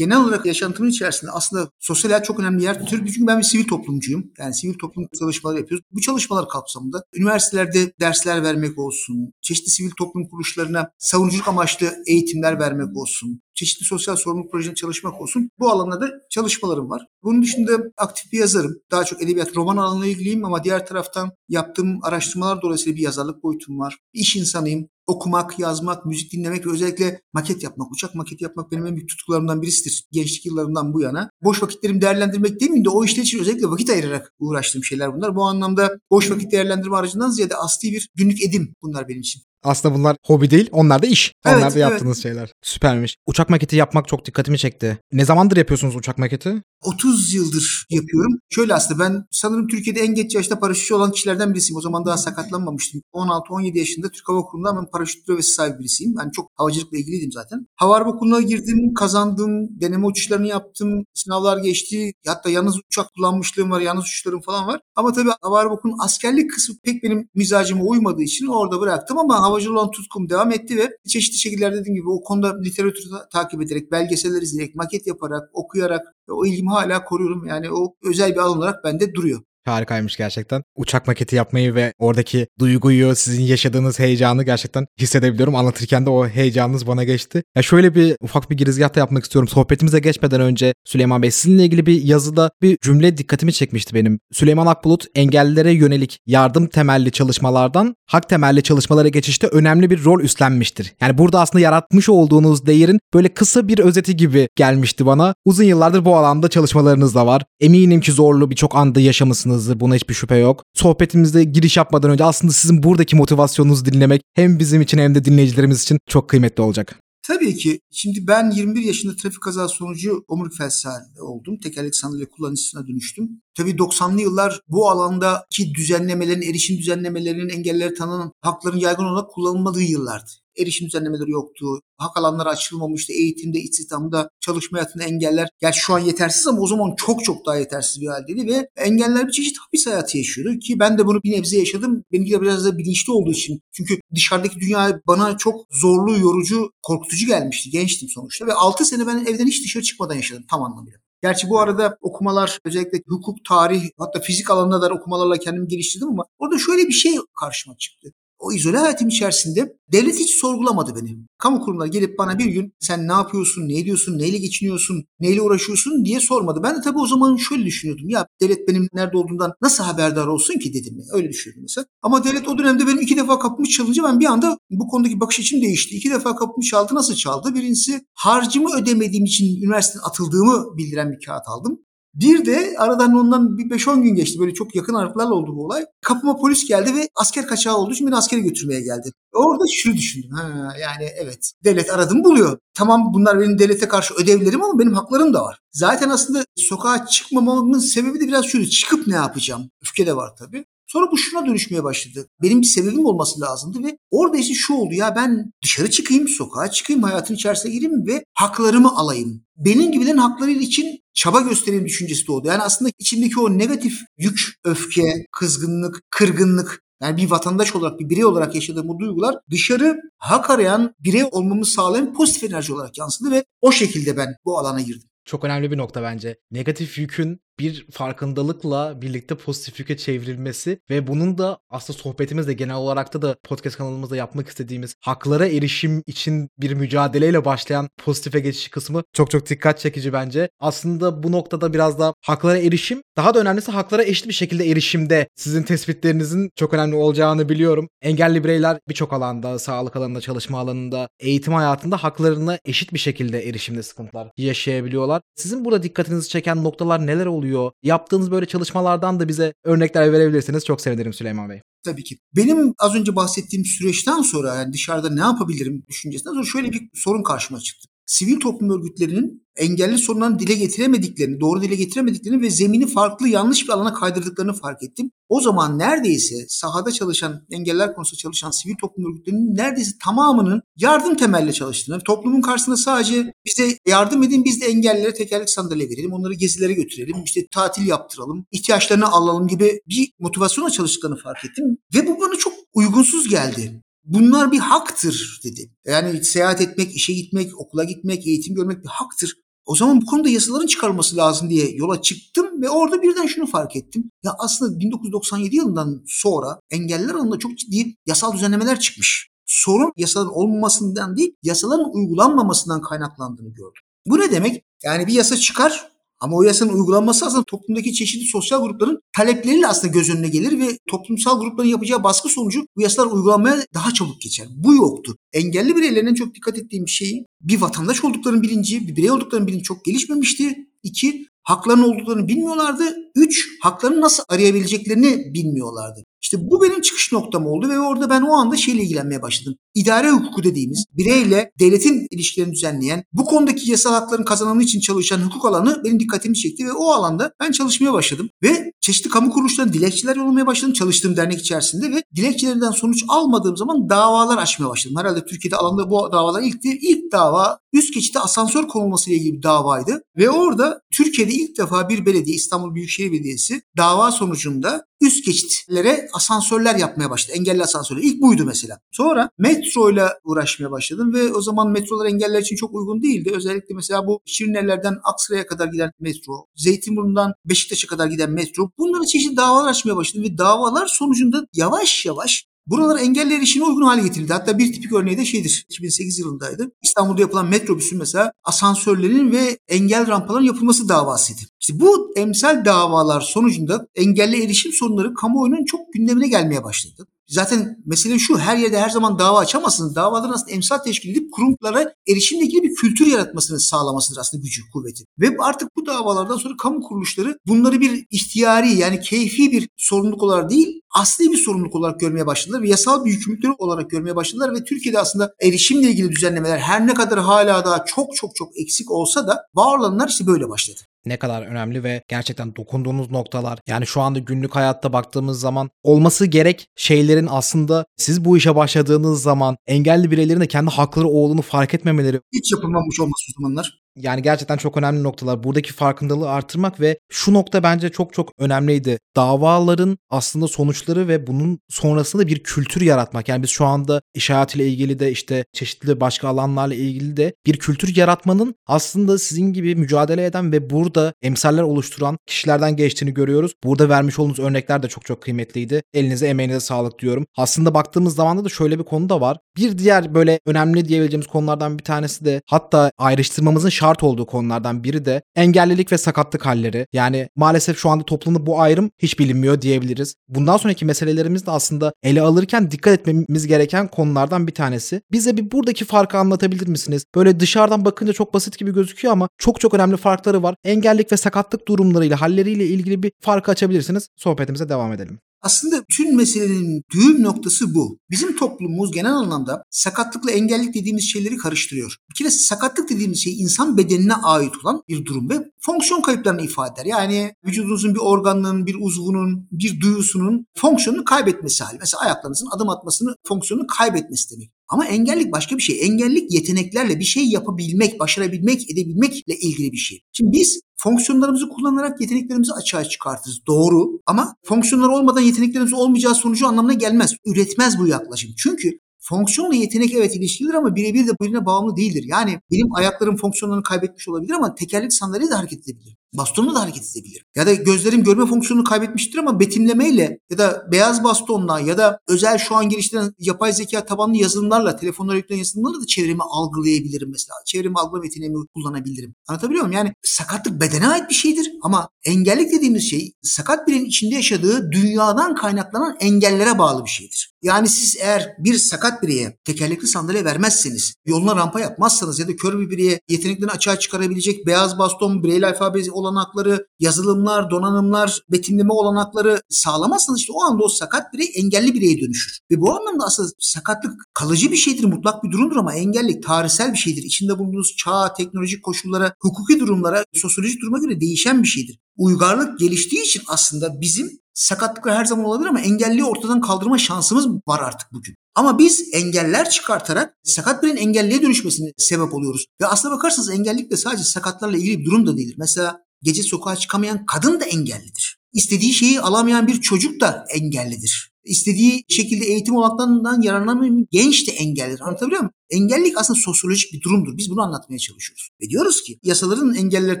Genel 0.00 0.24
olarak 0.24 0.46
yaşantımın 0.46 0.90
içerisinde 0.90 1.30
aslında 1.30 1.70
sosyal 1.78 2.10
hayat 2.10 2.24
çok 2.24 2.40
önemli 2.40 2.62
yer 2.62 2.78
tutuyor. 2.78 3.06
Çünkü 3.06 3.26
ben 3.26 3.38
bir 3.38 3.44
sivil 3.44 3.68
toplumcuyum. 3.68 4.32
Yani 4.38 4.54
sivil 4.54 4.78
toplum 4.78 5.08
çalışmaları 5.18 5.58
yapıyoruz. 5.58 5.86
Bu 5.92 6.00
çalışmalar 6.00 6.48
kapsamında 6.48 7.04
üniversitelerde 7.14 7.92
dersler 8.00 8.42
vermek 8.42 8.78
olsun, 8.78 9.32
çeşitli 9.42 9.70
sivil 9.70 9.90
toplum 9.90 10.28
kuruluşlarına 10.28 10.90
savunuculuk 10.98 11.48
amaçlı 11.48 11.94
eğitimler 12.06 12.60
vermek 12.60 12.96
olsun, 12.96 13.42
çeşitli 13.60 13.84
sosyal 13.84 14.16
sorumluluk 14.16 14.52
projelerinde 14.52 14.74
çalışmak 14.74 15.20
olsun. 15.20 15.50
Bu 15.58 15.70
alanlarda 15.70 16.10
çalışmalarım 16.30 16.90
var. 16.90 17.06
Bunun 17.22 17.42
dışında 17.42 17.72
aktif 17.96 18.32
bir 18.32 18.38
yazarım. 18.38 18.76
Daha 18.90 19.04
çok 19.04 19.22
edebiyat, 19.22 19.56
roman 19.56 19.76
alanına 19.76 20.06
ilgiliyim 20.06 20.44
ama 20.44 20.64
diğer 20.64 20.86
taraftan 20.86 21.30
yaptığım 21.48 21.98
araştırmalar 22.02 22.62
dolayısıyla 22.62 22.96
bir 22.96 23.02
yazarlık 23.02 23.42
boyutum 23.42 23.78
var. 23.78 23.98
İş 24.12 24.36
insanıyım 24.36 24.88
okumak, 25.06 25.58
yazmak, 25.58 26.06
müzik 26.06 26.32
dinlemek 26.32 26.66
ve 26.66 26.70
özellikle 26.70 27.20
maket 27.32 27.62
yapmak, 27.62 27.92
uçak 27.92 28.14
maketi 28.14 28.44
yapmak 28.44 28.72
benim 28.72 28.86
en 28.86 28.96
büyük 28.96 29.08
tutkularımdan 29.08 29.62
birisidir. 29.62 30.04
Gençlik 30.12 30.46
yıllarından 30.46 30.94
bu 30.94 31.00
yana. 31.00 31.30
Boş 31.42 31.62
vakitlerimi 31.62 32.00
değerlendirmek 32.00 32.60
demeyeyim 32.60 32.84
de 32.84 32.90
o 32.90 33.04
işler 33.04 33.22
için 33.22 33.40
özellikle 33.40 33.66
vakit 33.66 33.90
ayırarak 33.90 34.32
uğraştığım 34.38 34.84
şeyler 34.84 35.14
bunlar. 35.14 35.36
Bu 35.36 35.44
anlamda 35.44 35.98
boş 36.10 36.30
vakit 36.30 36.52
değerlendirme 36.52 36.96
aracından 36.96 37.30
ziyade 37.30 37.56
asli 37.56 37.92
bir 37.92 38.08
günlük 38.14 38.42
edim 38.42 38.74
bunlar 38.82 39.08
benim 39.08 39.20
için. 39.20 39.42
Aslında 39.64 39.94
bunlar 39.94 40.16
hobi 40.26 40.50
değil, 40.50 40.68
onlar 40.72 41.02
da 41.02 41.06
iş. 41.06 41.32
Onlar 41.46 41.60
Evet, 41.62 41.74
da 41.74 41.78
yaptığınız 41.78 42.16
evet. 42.16 42.22
şeyler. 42.22 42.52
Süpermiş. 42.62 43.16
Uçak 43.26 43.50
maketi 43.50 43.76
yapmak 43.76 44.08
çok 44.08 44.24
dikkatimi 44.26 44.58
çekti. 44.58 44.98
Ne 45.12 45.24
zamandır 45.24 45.56
yapıyorsunuz 45.56 45.96
uçak 45.96 46.18
maketi? 46.18 46.62
30 46.84 47.34
yıldır 47.34 47.86
yapıyorum. 47.90 48.38
Şöyle 48.48 48.74
aslında 48.74 49.00
ben 49.00 49.24
sanırım 49.30 49.66
Türkiye'de 49.66 50.00
en 50.00 50.14
geç 50.14 50.34
yaşta 50.34 50.58
paraşütçü 50.58 50.94
olan 50.94 51.12
kişilerden 51.12 51.54
birisiyim. 51.54 51.78
O 51.78 51.80
zaman 51.80 52.04
daha 52.06 52.16
sakatlanmamıştım. 52.16 53.02
16-17 53.14 53.78
yaşında 53.78 54.08
Türk 54.08 54.28
Hava 54.28 54.42
Kurumu'ndan 54.42 54.76
ben 54.76 54.90
paraşüt 54.90 55.28
brevesi 55.28 55.52
sahibi 55.52 55.78
birisiyim. 55.78 56.14
Ben 56.18 56.30
çok 56.30 56.50
havacılıkla 56.54 56.98
ilgiliydim 56.98 57.32
zaten. 57.32 57.66
Hava 57.76 57.96
Harp 57.96 58.06
Okulu'na 58.06 58.40
girdim, 58.40 58.94
kazandım, 58.94 59.80
deneme 59.80 60.06
uçuşlarını 60.06 60.46
yaptım, 60.46 61.04
sınavlar 61.14 61.58
geçti. 61.58 62.12
Hatta 62.26 62.50
yalnız 62.50 62.76
uçak 62.78 63.06
kullanmışlığım 63.16 63.70
var, 63.70 63.80
yalnız 63.80 64.04
uçuşlarım 64.04 64.40
falan 64.40 64.66
var. 64.66 64.80
Ama 64.96 65.12
tabii 65.12 65.30
Hava 65.42 65.58
Harp 65.58 65.72
Okulu'nun 65.72 65.98
askerlik 66.04 66.50
kısmı 66.50 66.76
pek 66.84 67.02
benim 67.02 67.28
mizacıma 67.34 67.84
uymadığı 67.84 68.22
için 68.22 68.46
orada 68.46 68.80
bıraktım 68.80 69.18
ama 69.18 69.40
havacılık 69.40 69.76
olan 69.76 69.90
tutkum 69.90 70.30
devam 70.30 70.52
etti 70.52 70.76
ve 70.76 70.96
çeşitli 71.08 71.38
şekillerde 71.38 71.76
dediğim 71.76 71.94
gibi 71.94 72.10
o 72.10 72.22
konuda 72.22 72.60
literatürü 72.60 73.10
ta- 73.10 73.28
takip 73.28 73.62
ederek, 73.62 73.92
belgeseller 73.92 74.42
izleyerek, 74.42 74.74
maket 74.74 75.06
yaparak, 75.06 75.50
okuyarak 75.52 76.14
o 76.34 76.46
ilgimi 76.46 76.70
hala 76.70 77.04
koruyorum. 77.04 77.46
Yani 77.46 77.72
o 77.72 77.94
özel 78.04 78.30
bir 78.32 78.36
alan 78.38 78.58
olarak 78.58 78.84
bende 78.84 79.14
duruyor. 79.14 79.40
Harikaymış 79.64 80.16
gerçekten. 80.16 80.62
Uçak 80.76 81.06
maketi 81.06 81.36
yapmayı 81.36 81.74
ve 81.74 81.92
oradaki 81.98 82.46
duyguyu, 82.58 83.14
sizin 83.16 83.42
yaşadığınız 83.42 83.98
heyecanı 83.98 84.44
gerçekten 84.44 84.86
hissedebiliyorum. 85.00 85.54
Anlatırken 85.54 86.06
de 86.06 86.10
o 86.10 86.28
heyecanınız 86.28 86.86
bana 86.86 87.04
geçti. 87.04 87.42
Ya 87.56 87.62
şöyle 87.62 87.94
bir 87.94 88.16
ufak 88.20 88.50
bir 88.50 88.56
girizgah 88.56 88.94
da 88.94 89.00
yapmak 89.00 89.24
istiyorum. 89.24 89.48
Sohbetimize 89.48 89.98
geçmeden 89.98 90.40
önce 90.40 90.74
Süleyman 90.84 91.22
Bey 91.22 91.30
sizinle 91.30 91.64
ilgili 91.64 91.86
bir 91.86 92.02
yazıda 92.02 92.50
bir 92.62 92.78
cümle 92.82 93.16
dikkatimi 93.16 93.52
çekmişti 93.52 93.94
benim. 93.94 94.20
Süleyman 94.32 94.66
Akbulut 94.66 95.04
engellilere 95.14 95.72
yönelik 95.72 96.18
yardım 96.26 96.66
temelli 96.66 97.12
çalışmalardan 97.12 97.94
hak 98.06 98.28
temelli 98.28 98.62
çalışmalara 98.62 99.08
geçişte 99.08 99.46
önemli 99.46 99.90
bir 99.90 100.04
rol 100.04 100.20
üstlenmiştir. 100.20 100.94
Yani 101.00 101.18
burada 101.18 101.40
aslında 101.40 101.60
yaratmış 101.60 102.08
olduğunuz 102.08 102.66
değerin 102.66 103.00
böyle 103.14 103.28
kısa 103.28 103.68
bir 103.68 103.78
özeti 103.78 104.16
gibi 104.16 104.48
gelmişti 104.56 105.06
bana. 105.06 105.34
Uzun 105.44 105.64
yıllardır 105.64 106.04
bu 106.04 106.16
alanda 106.16 106.48
çalışmalarınız 106.48 107.14
da 107.14 107.26
var. 107.26 107.42
Eminim 107.60 108.00
ki 108.00 108.12
zorlu 108.12 108.50
birçok 108.50 108.76
anda 108.76 109.00
yaşamışsınızdır. 109.50 109.80
Buna 109.80 109.94
hiçbir 109.94 110.14
şüphe 110.14 110.36
yok. 110.36 110.64
Sohbetimizde 110.74 111.44
giriş 111.44 111.76
yapmadan 111.76 112.10
önce 112.10 112.24
aslında 112.24 112.52
sizin 112.52 112.82
buradaki 112.82 113.16
motivasyonunuzu 113.16 113.84
dinlemek 113.84 114.22
hem 114.34 114.58
bizim 114.58 114.80
için 114.80 114.98
hem 114.98 115.14
de 115.14 115.24
dinleyicilerimiz 115.24 115.82
için 115.82 115.98
çok 116.08 116.28
kıymetli 116.28 116.62
olacak. 116.62 116.98
Tabii 117.22 117.56
ki. 117.56 117.80
Şimdi 117.92 118.26
ben 118.26 118.50
21 118.50 118.82
yaşında 118.82 119.16
trafik 119.16 119.42
kazası 119.42 119.74
sonucu 119.74 120.24
omurilik 120.28 120.58
felçli 120.58 120.90
oldum. 121.20 121.58
Tekerlek 121.62 121.96
sandalye 121.96 122.26
kullanıcısına 122.26 122.86
dönüştüm. 122.88 123.28
Tabii 123.54 123.70
90'lı 123.70 124.20
yıllar 124.20 124.60
bu 124.68 124.90
alandaki 124.90 125.74
düzenlemelerin, 125.74 126.42
erişim 126.42 126.78
düzenlemelerinin 126.78 127.48
engellilere 127.48 127.94
tanınan 127.94 128.32
hakların 128.40 128.78
yaygın 128.78 129.04
olarak 129.04 129.30
kullanılmadığı 129.30 129.82
yıllardı. 129.82 130.30
Erişim 130.58 130.86
düzenlemeleri 130.86 131.30
yoktu. 131.30 131.66
Hak 131.96 132.16
alanları 132.16 132.48
açılmamıştı. 132.48 133.12
Eğitimde, 133.12 133.58
istihdamda, 133.58 134.30
çalışma 134.40 134.78
hayatında 134.78 135.04
engeller. 135.04 135.48
Gerçi 135.60 135.80
şu 135.80 135.94
an 135.94 135.98
yetersiz 135.98 136.46
ama 136.46 136.60
o 136.60 136.66
zaman 136.66 136.94
çok 136.96 137.24
çok 137.24 137.46
daha 137.46 137.56
yetersiz 137.56 138.00
bir 138.00 138.06
haldeydi 138.06 138.46
ve 138.46 138.68
engeller 138.76 139.26
bir 139.26 139.32
çeşit 139.32 139.58
hapis 139.58 139.86
hayatı 139.86 140.18
yaşıyordu 140.18 140.58
ki 140.58 140.78
ben 140.78 140.98
de 140.98 141.06
bunu 141.06 141.22
bir 141.22 141.32
nebze 141.32 141.58
yaşadım. 141.58 142.04
Benimki 142.12 142.32
de 142.32 142.42
biraz 142.42 142.64
da 142.64 142.78
bilinçli 142.78 143.12
olduğu 143.12 143.32
için. 143.32 143.60
Çünkü 143.72 144.00
dışarıdaki 144.14 144.60
dünya 144.60 145.00
bana 145.06 145.36
çok 145.36 145.66
zorlu, 145.70 146.18
yorucu, 146.18 146.70
korkutucu 146.82 147.26
gelmişti. 147.26 147.70
Gençtim 147.70 148.08
sonuçta 148.08 148.46
ve 148.46 148.54
6 148.54 148.84
sene 148.84 149.06
ben 149.06 149.24
evden 149.24 149.46
hiç 149.46 149.64
dışarı 149.64 149.82
çıkmadan 149.82 150.14
yaşadım 150.14 150.44
tam 150.50 150.62
anlamıyla. 150.62 150.98
Gerçi 151.22 151.48
bu 151.48 151.60
arada 151.60 151.98
okumalar 152.00 152.58
özellikle 152.64 153.02
hukuk, 153.08 153.44
tarih 153.48 153.82
hatta 153.98 154.20
fizik 154.20 154.50
alanında 154.50 154.82
da 154.82 154.94
okumalarla 154.94 155.36
kendimi 155.36 155.68
geliştirdim 155.68 156.08
ama 156.08 156.24
orada 156.38 156.58
şöyle 156.58 156.88
bir 156.88 156.92
şey 156.92 157.12
karşıma 157.40 157.76
çıktı. 157.76 158.12
O 158.40 158.52
izole 158.52 158.78
hayatım 158.78 159.08
içerisinde 159.08 159.76
devlet 159.92 160.18
hiç 160.18 160.34
sorgulamadı 160.34 160.94
beni. 160.96 161.16
Kamu 161.38 161.60
kurumları 161.60 161.88
gelip 161.88 162.18
bana 162.18 162.38
bir 162.38 162.44
gün 162.44 162.72
sen 162.78 163.08
ne 163.08 163.12
yapıyorsun, 163.12 163.68
ne 163.68 163.78
ediyorsun, 163.78 164.18
neyle 164.18 164.38
geçiniyorsun, 164.38 165.04
neyle 165.20 165.42
uğraşıyorsun 165.42 166.04
diye 166.04 166.20
sormadı. 166.20 166.60
Ben 166.62 166.76
de 166.76 166.80
tabii 166.80 166.98
o 166.98 167.06
zaman 167.06 167.36
şöyle 167.36 167.64
düşünüyordum. 167.64 168.08
Ya 168.08 168.26
devlet 168.40 168.68
benim 168.68 168.88
nerede 168.92 169.16
olduğumdan 169.16 169.52
nasıl 169.62 169.84
haberdar 169.84 170.26
olsun 170.26 170.58
ki 170.58 170.74
dedim. 170.74 170.98
Öyle 171.12 171.28
düşünüyordum 171.28 171.62
mesela. 171.62 171.84
Ama 172.02 172.24
devlet 172.24 172.48
o 172.48 172.58
dönemde 172.58 172.86
benim 172.86 173.00
iki 173.00 173.16
defa 173.16 173.38
kapımı 173.38 173.68
çalınca 173.68 174.04
ben 174.04 174.20
bir 174.20 174.26
anda 174.26 174.58
bu 174.70 174.88
konudaki 174.88 175.20
bakış 175.20 175.40
açım 175.40 175.62
değişti. 175.62 175.96
İki 175.96 176.10
defa 176.10 176.36
kapımı 176.36 176.64
çaldı. 176.64 176.94
Nasıl 176.94 177.14
çaldı? 177.14 177.54
Birincisi 177.54 178.00
harcımı 178.14 178.76
ödemediğim 178.76 179.24
için 179.24 179.62
üniversiteden 179.62 180.04
atıldığımı 180.04 180.76
bildiren 180.76 181.12
bir 181.12 181.26
kağıt 181.26 181.44
aldım. 181.46 181.80
Bir 182.14 182.46
de 182.46 182.74
aradan 182.78 183.14
ondan 183.14 183.58
bir 183.58 183.70
5-10 183.70 184.02
gün 184.02 184.14
geçti. 184.14 184.40
Böyle 184.40 184.54
çok 184.54 184.74
yakın 184.74 184.94
aralıklarla 184.94 185.34
oldu 185.34 185.56
bu 185.56 185.64
olay. 185.64 185.84
Kapıma 186.00 186.36
polis 186.36 186.68
geldi 186.68 186.94
ve 186.94 187.08
asker 187.14 187.46
kaçağı 187.46 187.76
olduğu 187.76 187.92
için 187.92 188.06
beni 188.06 188.16
askere 188.16 188.40
götürmeye 188.40 188.80
geldi. 188.80 189.12
Orada 189.32 189.64
şunu 189.76 189.94
düşündüm. 189.94 190.30
Ha, 190.30 190.74
yani 190.80 191.04
evet 191.16 191.52
devlet 191.64 191.90
aradım 191.90 192.24
buluyor. 192.24 192.58
Tamam 192.74 193.14
bunlar 193.14 193.40
benim 193.40 193.58
devlete 193.58 193.88
karşı 193.88 194.14
ödevlerim 194.14 194.64
ama 194.64 194.78
benim 194.78 194.94
haklarım 194.94 195.34
da 195.34 195.42
var. 195.42 195.58
Zaten 195.72 196.08
aslında 196.08 196.44
sokağa 196.56 197.06
çıkmamamın 197.06 197.78
sebebi 197.78 198.20
de 198.20 198.28
biraz 198.28 198.44
şuydu. 198.44 198.66
Çıkıp 198.66 199.06
ne 199.06 199.14
yapacağım? 199.14 199.70
Öfke 199.82 200.06
de 200.06 200.16
var 200.16 200.36
tabii. 200.38 200.64
Sonra 200.86 201.10
bu 201.12 201.18
şuna 201.18 201.46
dönüşmeye 201.46 201.84
başladı. 201.84 202.28
Benim 202.42 202.60
bir 202.60 202.66
sebebim 202.66 203.06
olması 203.06 203.40
lazımdı 203.40 203.82
ve 203.82 203.98
orada 204.10 204.36
işte 204.36 204.54
şu 204.54 204.74
oldu 204.74 204.94
ya 204.94 205.16
ben 205.16 205.52
dışarı 205.64 205.90
çıkayım, 205.90 206.28
sokağa 206.28 206.70
çıkayım, 206.70 207.02
hayatın 207.02 207.34
içerisine 207.34 207.72
gireyim 207.72 208.06
ve 208.06 208.24
haklarımı 208.34 208.96
alayım. 208.96 209.42
Benim 209.56 209.92
gibilerin 209.92 210.16
hakları 210.16 210.50
için 210.50 211.00
çaba 211.20 211.40
göstereyim 211.40 211.84
düşüncesi 211.84 212.26
de 212.26 212.32
oldu. 212.32 212.48
Yani 212.48 212.62
aslında 212.62 212.90
içimdeki 212.98 213.40
o 213.40 213.58
negatif 213.58 214.00
yük, 214.18 214.40
öfke, 214.64 215.26
kızgınlık, 215.32 216.00
kırgınlık 216.10 216.82
yani 217.02 217.16
bir 217.16 217.30
vatandaş 217.30 217.76
olarak, 217.76 218.00
bir 218.00 218.08
birey 218.08 218.24
olarak 218.24 218.54
yaşadığım 218.54 218.88
bu 218.88 218.98
duygular 218.98 219.34
dışarı 219.50 219.96
hak 220.18 220.50
arayan 220.50 220.94
birey 221.00 221.24
olmamı 221.30 221.66
sağlayan 221.66 222.14
pozitif 222.14 222.44
enerji 222.50 222.72
olarak 222.72 222.98
yansıdı 222.98 223.30
ve 223.30 223.44
o 223.60 223.72
şekilde 223.72 224.16
ben 224.16 224.36
bu 224.44 224.58
alana 224.58 224.80
girdim. 224.80 225.08
Çok 225.24 225.44
önemli 225.44 225.70
bir 225.70 225.78
nokta 225.78 226.02
bence. 226.02 226.38
Negatif 226.50 226.98
yükün 226.98 227.40
bir 227.60 227.86
farkındalıkla 227.90 229.02
birlikte 229.02 229.34
pozitif 229.34 229.80
yöne 229.80 229.96
çevrilmesi 229.96 230.78
ve 230.90 231.06
bunun 231.06 231.38
da 231.38 231.58
aslında 231.70 231.98
sohbetimizde 231.98 232.52
genel 232.52 232.74
olarak 232.76 233.14
da 233.14 233.22
da 233.22 233.36
podcast 233.44 233.76
kanalımızda 233.76 234.16
yapmak 234.16 234.48
istediğimiz 234.48 234.94
haklara 235.00 235.46
erişim 235.46 236.02
için 236.06 236.48
bir 236.58 236.74
mücadeleyle 236.74 237.44
başlayan 237.44 237.88
pozitife 238.04 238.40
geçiş 238.40 238.68
kısmı 238.68 239.02
çok 239.12 239.30
çok 239.30 239.48
dikkat 239.48 239.78
çekici 239.78 240.12
bence. 240.12 240.48
Aslında 240.60 241.22
bu 241.22 241.32
noktada 241.32 241.72
biraz 241.72 241.98
da 241.98 242.14
haklara 242.22 242.58
erişim 242.58 243.02
daha 243.16 243.34
da 243.34 243.40
önemlisi 243.40 243.72
haklara 243.72 244.04
eşit 244.04 244.28
bir 244.28 244.32
şekilde 244.32 244.70
erişimde 244.70 245.28
sizin 245.36 245.62
tespitlerinizin 245.62 246.50
çok 246.56 246.74
önemli 246.74 246.96
olacağını 246.96 247.48
biliyorum. 247.48 247.88
Engelli 248.02 248.44
bireyler 248.44 248.78
birçok 248.88 249.12
alanda, 249.12 249.58
sağlık 249.58 249.96
alanında, 249.96 250.20
çalışma 250.20 250.58
alanında, 250.58 251.08
eğitim 251.20 251.52
hayatında 251.52 251.96
haklarına 251.96 252.58
eşit 252.64 252.92
bir 252.92 252.98
şekilde 252.98 253.48
erişimde 253.48 253.82
sıkıntılar 253.82 254.28
yaşayabiliyorlar. 254.36 255.22
Sizin 255.36 255.64
burada 255.64 255.82
dikkatinizi 255.82 256.28
çeken 256.28 256.64
noktalar 256.64 257.06
neler 257.06 257.26
oluyor? 257.26 257.49
Yaptığınız 257.82 258.30
böyle 258.30 258.46
çalışmalardan 258.46 259.20
da 259.20 259.28
bize 259.28 259.54
örnekler 259.64 260.12
verebilirsiniz. 260.12 260.64
Çok 260.64 260.80
sevinirim 260.80 261.12
Süleyman 261.12 261.50
Bey. 261.50 261.60
Tabii 261.84 262.04
ki. 262.04 262.18
Benim 262.36 262.74
az 262.78 262.94
önce 262.94 263.16
bahsettiğim 263.16 263.64
süreçten 263.64 264.22
sonra 264.22 264.54
yani 264.54 264.72
dışarıda 264.72 265.10
ne 265.10 265.20
yapabilirim 265.20 265.84
düşüncesinden 265.88 266.32
sonra 266.32 266.44
şöyle 266.44 266.72
bir 266.72 266.88
sorun 266.94 267.22
karşıma 267.22 267.60
çıktı 267.60 267.89
sivil 268.10 268.40
toplum 268.40 268.70
örgütlerinin 268.70 269.46
engelli 269.56 269.98
sorunlarını 269.98 270.38
dile 270.38 270.54
getiremediklerini, 270.54 271.40
doğru 271.40 271.62
dile 271.62 271.74
getiremediklerini 271.74 272.42
ve 272.42 272.50
zemini 272.50 272.86
farklı 272.86 273.28
yanlış 273.28 273.64
bir 273.64 273.72
alana 273.72 273.94
kaydırdıklarını 273.94 274.52
fark 274.52 274.82
ettim. 274.82 275.10
O 275.28 275.40
zaman 275.40 275.78
neredeyse 275.78 276.34
sahada 276.48 276.92
çalışan, 276.92 277.46
engeller 277.50 277.94
konusunda 277.94 278.18
çalışan 278.18 278.50
sivil 278.50 278.74
toplum 278.80 279.12
örgütlerinin 279.12 279.56
neredeyse 279.56 279.90
tamamının 280.04 280.62
yardım 280.76 281.16
temelli 281.16 281.52
çalıştığını, 281.54 282.00
toplumun 282.00 282.40
karşısında 282.40 282.76
sadece 282.76 283.32
bize 283.46 283.78
yardım 283.86 284.22
edin, 284.22 284.44
biz 284.44 284.60
de 284.60 284.66
engellilere 284.66 285.14
tekerlek 285.14 285.50
sandalye 285.50 285.88
verelim, 285.88 286.12
onları 286.12 286.34
gezilere 286.34 286.72
götürelim, 286.72 287.16
işte 287.24 287.46
tatil 287.54 287.86
yaptıralım, 287.86 288.46
ihtiyaçlarını 288.52 289.08
alalım 289.08 289.48
gibi 289.48 289.80
bir 289.88 290.12
motivasyonla 290.18 290.70
çalıştıklarını 290.70 291.18
fark 291.18 291.44
ettim. 291.44 291.78
Ve 291.94 292.06
bu 292.06 292.20
bana 292.20 292.38
çok 292.38 292.52
uygunsuz 292.74 293.28
geldi. 293.28 293.82
Bunlar 294.10 294.52
bir 294.52 294.58
haktır 294.58 295.40
dedi. 295.44 295.70
Yani 295.86 296.24
seyahat 296.24 296.60
etmek, 296.60 296.96
işe 296.96 297.12
gitmek, 297.12 297.60
okula 297.60 297.84
gitmek, 297.84 298.26
eğitim 298.26 298.54
görmek 298.54 298.84
bir 298.84 298.88
haktır. 298.88 299.34
O 299.66 299.76
zaman 299.76 300.00
bu 300.00 300.06
konuda 300.06 300.28
yasaların 300.28 300.66
çıkarılması 300.66 301.16
lazım 301.16 301.50
diye 301.50 301.76
yola 301.76 302.02
çıktım 302.02 302.62
ve 302.62 302.70
orada 302.70 303.02
birden 303.02 303.26
şunu 303.26 303.46
fark 303.46 303.76
ettim. 303.76 304.10
Ya 304.22 304.32
aslında 304.38 304.78
1997 304.78 305.56
yılından 305.56 306.02
sonra 306.06 306.60
engeller 306.70 307.14
alanında 307.14 307.38
çok 307.38 307.58
ciddi 307.58 307.94
yasal 308.06 308.32
düzenlemeler 308.32 308.80
çıkmış. 308.80 309.30
Sorun 309.46 309.92
yasaların 309.96 310.34
olmamasından 310.34 311.16
değil, 311.16 311.34
yasaların 311.42 311.94
uygulanmamasından 311.94 312.80
kaynaklandığını 312.80 313.48
gördüm. 313.48 313.82
Bu 314.06 314.18
ne 314.18 314.30
demek? 314.30 314.64
Yani 314.84 315.06
bir 315.06 315.12
yasa 315.12 315.36
çıkar, 315.36 315.89
ama 316.20 316.36
o 316.36 316.42
yasanın 316.42 316.72
uygulanması 316.72 317.26
aslında 317.26 317.44
toplumdaki 317.44 317.94
çeşitli 317.94 318.26
sosyal 318.26 318.62
grupların 318.62 319.00
talepleriyle 319.16 319.66
aslında 319.66 319.92
göz 319.92 320.10
önüne 320.10 320.28
gelir 320.28 320.58
ve 320.58 320.78
toplumsal 320.90 321.40
grupların 321.40 321.68
yapacağı 321.68 322.02
baskı 322.02 322.28
sonucu 322.28 322.66
bu 322.76 322.82
yasalar 322.82 323.12
uygulanmaya 323.12 323.64
daha 323.74 323.94
çabuk 323.94 324.20
geçer. 324.20 324.46
Bu 324.56 324.74
yoktu. 324.74 325.16
Engelli 325.32 325.76
bireylerin 325.76 326.14
çok 326.14 326.34
dikkat 326.34 326.58
ettiğim 326.58 326.86
bir 326.86 326.90
şey 326.90 327.24
bir 327.40 327.60
vatandaş 327.60 328.04
olduklarının 328.04 328.42
bilinci, 328.42 328.88
bir 328.88 328.96
birey 328.96 329.10
olduklarının 329.10 329.48
bilinci 329.48 329.62
çok 329.62 329.84
gelişmemişti. 329.84 330.56
İki, 330.82 331.26
haklarının 331.42 331.82
olduklarını 331.82 332.28
bilmiyorlardı. 332.28 332.96
Üç, 333.14 333.48
haklarını 333.62 334.00
nasıl 334.00 334.22
arayabileceklerini 334.28 335.34
bilmiyorlardı. 335.34 336.04
İşte 336.22 336.50
bu 336.50 336.62
benim 336.62 336.80
çıkış 336.80 337.12
noktam 337.12 337.46
oldu 337.46 337.68
ve 337.68 337.80
orada 337.80 338.10
ben 338.10 338.22
o 338.22 338.32
anda 338.32 338.56
şeyle 338.56 338.82
ilgilenmeye 338.82 339.22
başladım. 339.22 339.54
İdare 339.74 340.10
hukuku 340.10 340.44
dediğimiz 340.44 340.84
bireyle 340.92 341.52
devletin 341.60 342.06
ilişkilerini 342.10 342.52
düzenleyen, 342.52 343.04
bu 343.12 343.24
konudaki 343.24 343.70
yasal 343.70 343.92
hakların 343.92 344.24
kazanımı 344.24 344.62
için 344.62 344.80
çalışan 344.80 345.18
hukuk 345.18 345.44
alanı 345.44 345.80
benim 345.84 346.00
dikkatimi 346.00 346.36
çekti 346.36 346.66
ve 346.66 346.72
o 346.72 346.90
alanda 346.90 347.32
ben 347.40 347.52
çalışmaya 347.52 347.92
başladım. 347.92 348.30
Ve 348.42 348.72
çeşitli 348.90 349.10
kamu 349.10 349.30
kuruluşlarına 349.30 349.72
dilekçeler 349.72 350.16
yollamaya 350.16 350.46
başladım 350.46 350.72
çalıştığım 350.72 351.16
dernek 351.16 351.40
içerisinde 351.40 351.96
ve 351.96 352.02
dilekçelerden 352.16 352.70
sonuç 352.70 353.04
almadığım 353.08 353.56
zaman 353.56 353.88
davalar 353.88 354.38
açmaya 354.38 354.68
başladım. 354.68 354.96
Herhalde 354.98 355.24
Türkiye'de 355.24 355.56
alanda 355.56 355.90
bu 355.90 356.12
davalar 356.12 356.42
ilk, 356.42 356.64
ilk 356.64 357.12
dava 357.12 357.58
üst 357.72 357.94
geçitte 357.94 358.20
asansör 358.20 358.68
konulması 358.68 359.10
ile 359.10 359.18
ilgili 359.18 359.36
bir 359.36 359.42
davaydı. 359.42 360.02
Ve 360.16 360.30
orada 360.30 360.80
Türkiye'de 360.92 361.32
ilk 361.32 361.58
defa 361.58 361.88
bir 361.88 362.06
belediye 362.06 362.36
İstanbul 362.36 362.74
Büyükşehir 362.74 363.12
Belediyesi 363.12 363.62
dava 363.76 364.12
sonucunda 364.12 364.84
üst 365.00 365.26
geçitlere 365.26 366.08
asansörler 366.12 366.76
yapmaya 366.76 367.10
başladı. 367.10 367.36
Engelli 367.38 367.62
asansörler. 367.62 368.02
İlk 368.02 368.22
buydu 368.22 368.44
mesela. 368.44 368.78
Sonra 368.90 369.30
metro 369.38 369.90
ile 369.90 370.06
uğraşmaya 370.24 370.70
başladım 370.70 371.14
ve 371.14 371.34
o 371.34 371.42
zaman 371.42 371.70
metrolar 371.70 372.06
engeller 372.06 372.40
için 372.40 372.56
çok 372.56 372.74
uygun 372.74 373.02
değildi. 373.02 373.32
Özellikle 373.34 373.74
mesela 373.74 374.06
bu 374.06 374.20
Şirinler'den 374.26 374.96
Aksaray'a 375.04 375.46
kadar 375.46 375.68
giden 375.68 375.90
metro, 376.00 376.46
Zeytinburnu'ndan 376.56 377.32
Beşiktaş'a 377.44 377.88
kadar 377.88 378.06
giden 378.06 378.30
metro. 378.30 378.70
Bunlara 378.80 379.06
çeşitli 379.06 379.36
davalar 379.36 379.70
açmaya 379.70 379.96
başladım 379.96 380.24
ve 380.24 380.38
davalar 380.38 380.86
sonucunda 380.86 381.46
yavaş 381.54 382.06
yavaş 382.06 382.50
Buralar 382.66 383.00
engelli 383.00 383.34
erişime 383.34 383.64
uygun 383.64 383.82
hale 383.82 384.02
getirildi. 384.02 384.32
Hatta 384.32 384.58
bir 384.58 384.72
tipik 384.72 384.92
örneği 384.92 385.18
de 385.18 385.24
şeydir. 385.24 385.66
2008 385.68 386.18
yılındaydı. 386.18 386.72
İstanbul'da 386.82 387.20
yapılan 387.20 387.48
metrobüsün 387.48 387.98
mesela 387.98 388.32
asansörlerin 388.44 389.32
ve 389.32 389.58
engel 389.68 390.06
rampaların 390.06 390.44
yapılması 390.44 390.88
davasıydı. 390.88 391.40
İşte 391.60 391.80
bu 391.80 392.12
emsal 392.16 392.64
davalar 392.64 393.20
sonucunda 393.20 393.86
engelli 393.94 394.44
erişim 394.44 394.72
sorunları 394.72 395.14
kamuoyunun 395.14 395.64
çok 395.64 395.92
gündemine 395.92 396.28
gelmeye 396.28 396.64
başladı. 396.64 397.06
Zaten 397.30 397.76
mesele 397.86 398.18
şu 398.18 398.38
her 398.38 398.56
yerde 398.56 398.80
her 398.80 398.90
zaman 398.90 399.18
dava 399.18 399.38
açamazsınız. 399.38 399.94
Davaların 399.94 400.34
aslında 400.34 400.52
emsal 400.52 400.78
teşkil 400.78 401.10
edip 401.10 401.32
kurumlara 401.32 401.92
erişimle 402.08 402.44
ilgili 402.44 402.62
bir 402.62 402.74
kültür 402.74 403.06
yaratmasını 403.06 403.60
sağlamasıdır 403.60 404.20
aslında 404.20 404.42
gücü, 404.42 404.62
kuvveti. 404.72 405.04
Ve 405.18 405.36
artık 405.38 405.68
bu 405.76 405.86
davalardan 405.86 406.36
sonra 406.36 406.54
kamu 406.62 406.80
kuruluşları 406.80 407.38
bunları 407.46 407.80
bir 407.80 408.06
ihtiyari 408.10 408.72
yani 408.72 409.00
keyfi 409.00 409.52
bir 409.52 409.68
sorumluluk 409.76 410.22
olarak 410.22 410.50
değil 410.50 410.80
asli 410.94 411.32
bir 411.32 411.36
sorumluluk 411.36 411.74
olarak 411.74 412.00
görmeye 412.00 412.26
başladılar 412.26 412.62
ve 412.62 412.68
yasal 412.68 413.04
bir 413.04 413.10
yükümlülükleri 413.10 413.52
olarak 413.58 413.90
görmeye 413.90 414.16
başladılar 414.16 414.54
ve 414.54 414.64
Türkiye'de 414.64 414.98
aslında 414.98 415.34
erişimle 415.42 415.90
ilgili 415.90 416.10
düzenlemeler 416.10 416.58
her 416.58 416.86
ne 416.86 416.94
kadar 416.94 417.18
hala 417.18 417.64
daha 417.64 417.84
çok 417.84 418.16
çok 418.16 418.36
çok 418.36 418.58
eksik 418.58 418.90
olsa 418.90 419.26
da 419.26 419.42
var 419.54 419.78
olanlar 419.78 420.08
işte 420.08 420.26
böyle 420.26 420.48
başladı 420.48 420.80
ne 421.06 421.16
kadar 421.16 421.42
önemli 421.42 421.84
ve 421.84 422.02
gerçekten 422.08 422.56
dokunduğunuz 422.56 423.10
noktalar. 423.10 423.58
Yani 423.66 423.86
şu 423.86 424.00
anda 424.00 424.18
günlük 424.18 424.56
hayatta 424.56 424.92
baktığımız 424.92 425.40
zaman 425.40 425.70
olması 425.82 426.26
gerek 426.26 426.66
şeylerin 426.76 427.28
aslında 427.30 427.86
siz 427.96 428.24
bu 428.24 428.36
işe 428.36 428.56
başladığınız 428.56 429.22
zaman 429.22 429.56
engelli 429.66 430.10
bireylerin 430.10 430.40
de 430.40 430.48
kendi 430.48 430.70
hakları 430.70 431.08
olduğunu 431.08 431.42
fark 431.42 431.74
etmemeleri. 431.74 432.20
Hiç 432.32 432.52
yapılmamış 432.52 433.00
olması 433.00 433.24
o 433.30 433.42
zamanlar. 433.42 433.80
Yani 433.96 434.22
gerçekten 434.22 434.56
çok 434.56 434.76
önemli 434.76 435.02
noktalar. 435.02 435.42
Buradaki 435.42 435.72
farkındalığı 435.72 436.30
artırmak 436.30 436.80
ve 436.80 436.98
şu 437.10 437.34
nokta 437.34 437.62
bence 437.62 437.88
çok 437.88 438.12
çok 438.12 438.32
önemliydi. 438.38 438.98
Davaların 439.16 439.98
aslında 440.10 440.48
sonuçları 440.48 441.08
ve 441.08 441.26
bunun 441.26 441.58
sonrasında 441.68 442.26
bir 442.26 442.42
kültür 442.42 442.80
yaratmak. 442.80 443.28
Yani 443.28 443.42
biz 443.42 443.50
şu 443.50 443.64
anda 443.64 444.02
iş 444.14 444.30
hayatıyla 444.30 444.66
ilgili 444.66 444.98
de 444.98 445.10
işte 445.10 445.44
çeşitli 445.52 446.00
başka 446.00 446.28
alanlarla 446.28 446.74
ilgili 446.74 447.16
de 447.16 447.32
bir 447.46 447.56
kültür 447.56 447.96
yaratmanın 447.96 448.54
aslında 448.66 449.18
sizin 449.18 449.52
gibi 449.52 449.74
mücadele 449.74 450.24
eden 450.24 450.52
ve 450.52 450.70
burada 450.70 451.12
emsaller 451.22 451.62
oluşturan 451.62 452.18
kişilerden 452.26 452.76
geçtiğini 452.76 453.14
görüyoruz. 453.14 453.52
Burada 453.64 453.88
vermiş 453.88 454.18
olduğunuz 454.18 454.38
örnekler 454.38 454.82
de 454.82 454.88
çok 454.88 455.04
çok 455.04 455.22
kıymetliydi. 455.22 455.82
Elinize 455.94 456.26
emeğinize 456.26 456.60
sağlık 456.60 456.98
diyorum. 456.98 457.26
Aslında 457.36 457.74
baktığımız 457.74 458.14
zaman 458.14 458.44
da 458.44 458.48
şöyle 458.48 458.78
bir 458.78 458.84
konu 458.84 459.08
da 459.08 459.20
var. 459.20 459.38
Bir 459.56 459.78
diğer 459.78 460.14
böyle 460.14 460.40
önemli 460.46 460.88
diyebileceğimiz 460.88 461.26
konulardan 461.26 461.78
bir 461.78 461.84
tanesi 461.84 462.24
de 462.24 462.42
hatta 462.46 462.92
ayrıştırmamızın 462.98 463.68
şart 463.80 464.02
olduğu 464.02 464.26
konulardan 464.26 464.84
biri 464.84 465.04
de 465.04 465.22
engellilik 465.36 465.92
ve 465.92 465.98
sakatlık 465.98 466.46
halleri. 466.46 466.86
Yani 466.92 467.28
maalesef 467.36 467.78
şu 467.78 467.88
anda 467.90 468.04
toplumda 468.04 468.46
bu 468.46 468.60
ayrım 468.60 468.90
hiç 468.98 469.18
bilinmiyor 469.18 469.62
diyebiliriz. 469.62 470.14
Bundan 470.28 470.56
sonraki 470.56 470.84
meselelerimiz 470.84 471.46
de 471.46 471.50
aslında 471.50 471.92
ele 472.02 472.22
alırken 472.22 472.70
dikkat 472.70 473.00
etmemiz 473.00 473.46
gereken 473.46 473.88
konulardan 473.88 474.46
bir 474.46 474.54
tanesi. 474.54 475.02
Bize 475.12 475.36
bir 475.36 475.50
buradaki 475.50 475.84
farkı 475.84 476.18
anlatabilir 476.18 476.68
misiniz? 476.68 477.04
Böyle 477.14 477.40
dışarıdan 477.40 477.84
bakınca 477.84 478.12
çok 478.12 478.34
basit 478.34 478.58
gibi 478.58 478.74
gözüküyor 478.74 479.12
ama 479.12 479.28
çok 479.38 479.60
çok 479.60 479.74
önemli 479.74 479.96
farkları 479.96 480.42
var. 480.42 480.54
Engellik 480.64 481.12
ve 481.12 481.16
sakatlık 481.16 481.68
durumlarıyla, 481.68 482.20
halleriyle 482.20 482.66
ilgili 482.66 483.02
bir 483.02 483.12
farkı 483.20 483.50
açabilirsiniz. 483.50 484.08
Sohbetimize 484.16 484.68
devam 484.68 484.92
edelim. 484.92 485.18
Aslında 485.42 485.84
tüm 485.96 486.16
meselenin 486.16 486.82
düğüm 486.94 487.22
noktası 487.22 487.74
bu. 487.74 487.98
Bizim 488.10 488.36
toplumumuz 488.36 488.92
genel 488.92 489.12
anlamda 489.12 489.62
sakatlıkla 489.70 490.30
engellik 490.30 490.74
dediğimiz 490.74 491.12
şeyleri 491.12 491.36
karıştırıyor. 491.36 491.96
Bir 492.10 492.14
kere 492.14 492.30
sakatlık 492.30 492.90
dediğimiz 492.90 493.24
şey 493.24 493.40
insan 493.40 493.76
bedenine 493.76 494.14
ait 494.14 494.52
olan 494.64 494.82
bir 494.88 495.04
durum 495.04 495.30
ve 495.30 495.50
fonksiyon 495.60 496.02
kayıplarını 496.02 496.42
ifade 496.42 496.80
eder. 496.80 496.84
Yani 496.84 497.32
vücudunuzun 497.46 497.94
bir 497.94 498.00
organının, 498.00 498.66
bir 498.66 498.76
uzvunun, 498.80 499.48
bir 499.52 499.80
duyusunun 499.80 500.46
fonksiyonunu 500.56 501.04
kaybetmesi 501.04 501.64
hali. 501.64 501.78
Mesela 501.80 502.00
ayaklarınızın 502.00 502.48
adım 502.56 502.68
atmasını, 502.68 503.14
fonksiyonunu 503.28 503.66
kaybetmesi 503.66 504.34
demek. 504.34 504.50
Ama 504.70 504.86
engellik 504.86 505.32
başka 505.32 505.56
bir 505.56 505.62
şey. 505.62 505.80
Engellik 505.82 506.32
yeteneklerle 506.32 506.98
bir 506.98 507.04
şey 507.04 507.24
yapabilmek, 507.24 508.00
başarabilmek, 508.00 508.70
edebilmekle 508.70 509.36
ilgili 509.36 509.72
bir 509.72 509.76
şey. 509.76 510.02
Şimdi 510.12 510.32
biz 510.32 510.60
fonksiyonlarımızı 510.76 511.48
kullanarak 511.48 512.00
yeteneklerimizi 512.00 512.52
açığa 512.52 512.84
çıkartırız. 512.84 513.40
Doğru 513.46 514.00
ama 514.06 514.34
fonksiyonlar 514.44 514.88
olmadan 514.88 515.20
yeteneklerimiz 515.20 515.72
olmayacağı 515.72 516.14
sonucu 516.14 516.46
anlamına 516.46 516.72
gelmez. 516.72 517.14
Üretmez 517.26 517.78
bu 517.78 517.86
yaklaşım. 517.86 518.30
Çünkü 518.38 518.78
Fonksiyonla 519.02 519.54
yetenek 519.54 519.94
evet 519.94 520.16
ilişkilidir 520.16 520.54
ama 520.54 520.76
birebir 520.76 521.06
de 521.06 521.10
birbirine 521.20 521.46
bağımlı 521.46 521.76
değildir. 521.76 522.04
Yani 522.06 522.40
benim 522.50 522.74
ayaklarım 522.74 523.16
fonksiyonlarını 523.16 523.62
kaybetmiş 523.62 524.08
olabilir 524.08 524.32
ama 524.32 524.54
tekerlek 524.54 524.92
sandalye 524.92 525.30
de 525.30 525.34
hareket 525.34 525.68
edebilir. 525.68 525.96
Bastonla 526.12 526.54
da 526.54 526.60
hareket 526.60 526.96
edebilirim. 526.96 527.26
Ya 527.36 527.46
da 527.46 527.54
gözlerim 527.54 528.04
görme 528.04 528.26
fonksiyonunu 528.26 528.64
kaybetmiştir 528.64 529.18
ama 529.18 529.40
betimlemeyle 529.40 530.18
ya 530.30 530.38
da 530.38 530.66
beyaz 530.72 531.04
bastonla 531.04 531.60
ya 531.60 531.78
da 531.78 531.98
özel 532.08 532.38
şu 532.38 532.56
an 532.56 532.68
geliştirilen 532.68 533.14
yapay 533.18 533.52
zeka 533.52 533.84
tabanlı 533.84 534.16
yazılımlarla, 534.16 534.76
telefonlara 534.76 535.16
yüklenen 535.16 535.38
yazılımlarla 535.38 535.82
da 535.82 535.86
çevremi 535.86 536.22
algılayabilirim 536.22 537.10
mesela. 537.10 537.34
Çevremi 537.46 537.74
algılama 537.74 538.04
yeteneğimi 538.04 538.36
kullanabilirim. 538.54 539.14
Anlatabiliyor 539.28 539.64
muyum? 539.64 539.76
Yani 539.76 539.92
sakatlık 540.02 540.60
bedene 540.60 540.88
ait 540.88 541.10
bir 541.10 541.14
şeydir 541.14 541.52
ama 541.62 541.88
engellik 542.04 542.52
dediğimiz 542.52 542.90
şey 542.90 543.12
sakat 543.22 543.68
birinin 543.68 543.84
içinde 543.84 544.14
yaşadığı 544.14 544.72
dünyadan 544.72 545.34
kaynaklanan 545.34 545.96
engellere 546.00 546.58
bağlı 546.58 546.84
bir 546.84 546.90
şeydir. 546.90 547.30
Yani 547.42 547.68
siz 547.68 547.96
eğer 548.00 548.34
bir 548.38 548.54
sakat 548.54 549.02
bireye 549.02 549.38
tekerlekli 549.44 549.86
sandalye 549.86 550.24
vermezseniz, 550.24 550.94
yoluna 551.06 551.36
rampa 551.36 551.60
yapmazsanız 551.60 552.18
ya 552.18 552.28
da 552.28 552.36
kör 552.36 552.58
bir 552.58 552.70
bireye 552.70 553.00
yeteneklerini 553.08 553.50
açığa 553.50 553.78
çıkarabilecek 553.78 554.46
beyaz 554.46 554.78
baston, 554.78 555.24
braille 555.24 555.46
alfabesi 555.46 555.92
olanakları, 556.00 556.66
yazılımlar, 556.78 557.50
donanımlar, 557.50 558.20
betimleme 558.32 558.72
olanakları 558.72 559.40
sağlamazsanız 559.48 560.20
işte 560.20 560.32
o 560.32 560.42
anda 560.42 560.62
o 560.62 560.68
sakat 560.68 561.12
birey 561.12 561.32
engelli 561.34 561.74
bireye 561.74 562.00
dönüşür. 562.00 562.38
Ve 562.50 562.60
bu 562.60 562.72
anlamda 562.74 563.04
aslında 563.04 563.28
sakatlık 563.38 563.92
kalıcı 564.14 564.52
bir 564.52 564.56
şeydir, 564.56 564.84
mutlak 564.84 565.24
bir 565.24 565.30
durumdur 565.30 565.56
ama 565.56 565.74
engellik 565.74 566.22
tarihsel 566.22 566.72
bir 566.72 566.78
şeydir. 566.78 567.02
İçinde 567.02 567.38
bulunduğunuz 567.38 567.74
çağ, 567.76 568.12
teknolojik 568.12 568.62
koşullara, 568.62 569.14
hukuki 569.20 569.60
durumlara, 569.60 570.04
sosyolojik 570.14 570.62
duruma 570.62 570.78
göre 570.78 571.00
değişen 571.00 571.42
bir 571.42 571.48
şeydir. 571.48 571.78
Uygarlık 571.96 572.58
geliştiği 572.58 573.02
için 573.02 573.22
aslında 573.28 573.80
bizim 573.80 574.20
sakatlıklar 574.34 574.96
her 574.96 575.04
zaman 575.04 575.24
olabilir 575.24 575.48
ama 575.48 575.60
engelliyi 575.60 576.04
ortadan 576.04 576.40
kaldırma 576.40 576.78
şansımız 576.78 577.26
var 577.46 577.60
artık 577.60 577.92
bugün. 577.92 578.14
Ama 578.34 578.58
biz 578.58 578.88
engeller 578.92 579.50
çıkartarak 579.50 580.14
sakat 580.22 580.62
birinin 580.62 580.76
engelliye 580.76 581.22
dönüşmesine 581.22 581.72
sebep 581.78 582.14
oluyoruz. 582.14 582.46
Ve 582.60 582.66
aslına 582.66 582.94
bakarsanız 582.94 583.30
engellik 583.30 583.70
de 583.70 583.76
sadece 583.76 584.04
sakatlarla 584.04 584.56
ilgili 584.56 584.78
bir 584.78 584.84
durum 584.84 585.06
da 585.06 585.16
değildir. 585.16 585.34
Mesela 585.38 585.80
gece 586.02 586.22
sokağa 586.22 586.56
çıkamayan 586.56 587.06
kadın 587.06 587.40
da 587.40 587.44
engellidir. 587.44 588.18
İstediği 588.32 588.72
şeyi 588.72 589.00
alamayan 589.00 589.46
bir 589.46 589.60
çocuk 589.60 590.00
da 590.00 590.24
engellidir. 590.34 591.10
İstediği 591.24 591.84
şekilde 591.88 592.26
eğitim 592.26 592.56
olanaklarından 592.56 593.22
yararlanamayan 593.22 593.86
genç 593.90 594.28
de 594.28 594.32
engellidir. 594.32 594.80
Anlatabiliyor 594.80 595.20
muyum? 595.20 595.32
Engellik 595.50 595.98
aslında 595.98 596.20
sosyolojik 596.20 596.72
bir 596.72 596.80
durumdur. 596.80 597.16
Biz 597.16 597.30
bunu 597.30 597.42
anlatmaya 597.42 597.78
çalışıyoruz. 597.78 598.28
Ve 598.42 598.48
diyoruz 598.50 598.82
ki 598.82 598.98
yasaların 599.02 599.54
engelliler 599.54 600.00